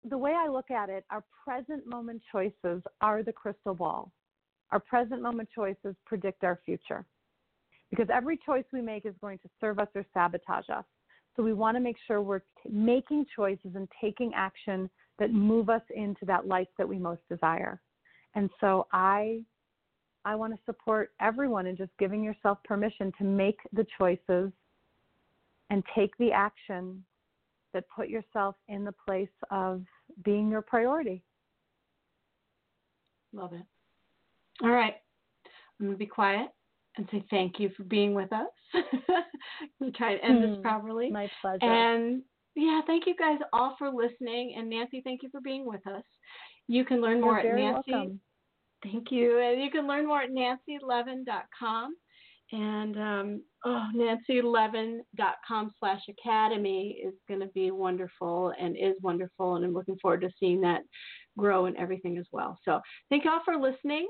[0.08, 4.12] the way I look at it, our present moment choices are the crystal ball.
[4.70, 7.06] Our present moment choices predict our future
[7.90, 10.84] because every choice we make is going to serve us or sabotage us.
[11.36, 15.68] So we want to make sure we're t- making choices and taking action that move
[15.70, 17.80] us into that life that we most desire.
[18.34, 19.42] And so I
[20.24, 24.50] I want to support everyone in just giving yourself permission to make the choices
[25.70, 27.04] and take the action
[27.74, 29.82] that put yourself in the place of
[30.24, 31.22] being your priority.
[33.34, 33.66] Love it.
[34.62, 34.94] All right.
[35.78, 36.48] I'm going to be quiet
[36.96, 38.48] and say thank you for being with us.
[39.80, 40.62] we try to end this Hmm.
[40.62, 41.10] properly.
[41.10, 41.64] My pleasure.
[41.64, 42.22] And
[42.55, 44.55] yeah, thank you guys all for listening.
[44.57, 46.05] And Nancy, thank you for being with us.
[46.68, 47.92] You can learn more You're at very Nancy.
[47.92, 48.20] welcome.
[48.82, 49.40] Thank you.
[49.40, 51.96] And you can learn more at nancylevin.com.
[52.52, 59.57] And um, oh, nancylevin.com slash academy is going to be wonderful and is wonderful.
[59.57, 60.82] And I'm looking forward to seeing that
[61.36, 62.59] grow and everything as well.
[62.64, 62.80] So
[63.11, 64.09] thank you all for listening.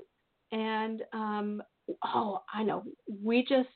[0.53, 1.63] And um,
[2.05, 2.85] oh, I know,
[3.23, 3.69] we just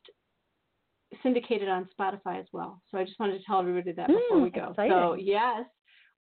[1.22, 2.82] syndicated on Spotify as well.
[2.90, 4.74] So I just wanted to tell everybody that before Mm, we go.
[4.76, 5.64] So yes,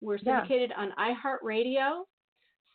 [0.00, 0.40] we're Yeah.
[0.42, 2.04] syndicated on iHeartRadio,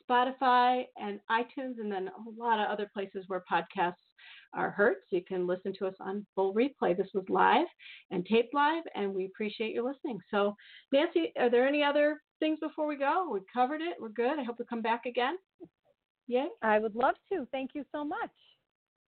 [0.10, 4.14] Spotify, and iTunes, and then a lot of other places where podcasts
[4.54, 4.98] are heard.
[5.10, 6.96] So you can listen to us on full replay.
[6.96, 7.68] This was live
[8.12, 10.20] and taped live, and we appreciate your listening.
[10.30, 10.56] So
[10.92, 13.30] Nancy, are there any other things before we go?
[13.32, 13.96] We covered it.
[14.00, 14.38] We're good.
[14.38, 15.38] I hope we come back again.
[16.28, 16.50] Yay.
[16.62, 17.48] I would love to.
[17.52, 18.32] Thank you so much.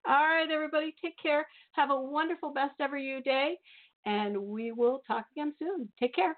[0.07, 1.47] All right, everybody, take care.
[1.71, 3.55] Have a wonderful best ever you day,
[4.05, 5.89] and we will talk again soon.
[5.99, 6.37] Take care.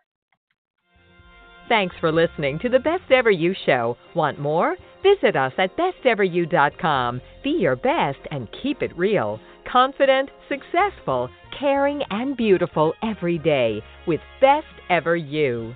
[1.67, 3.97] Thanks for listening to the Best Ever You Show.
[4.15, 4.77] Want more?
[5.03, 7.21] Visit us at besteveryou.com.
[7.43, 9.37] Be your best and keep it real.
[9.69, 15.75] Confident, successful, caring, and beautiful every day with Best Ever You.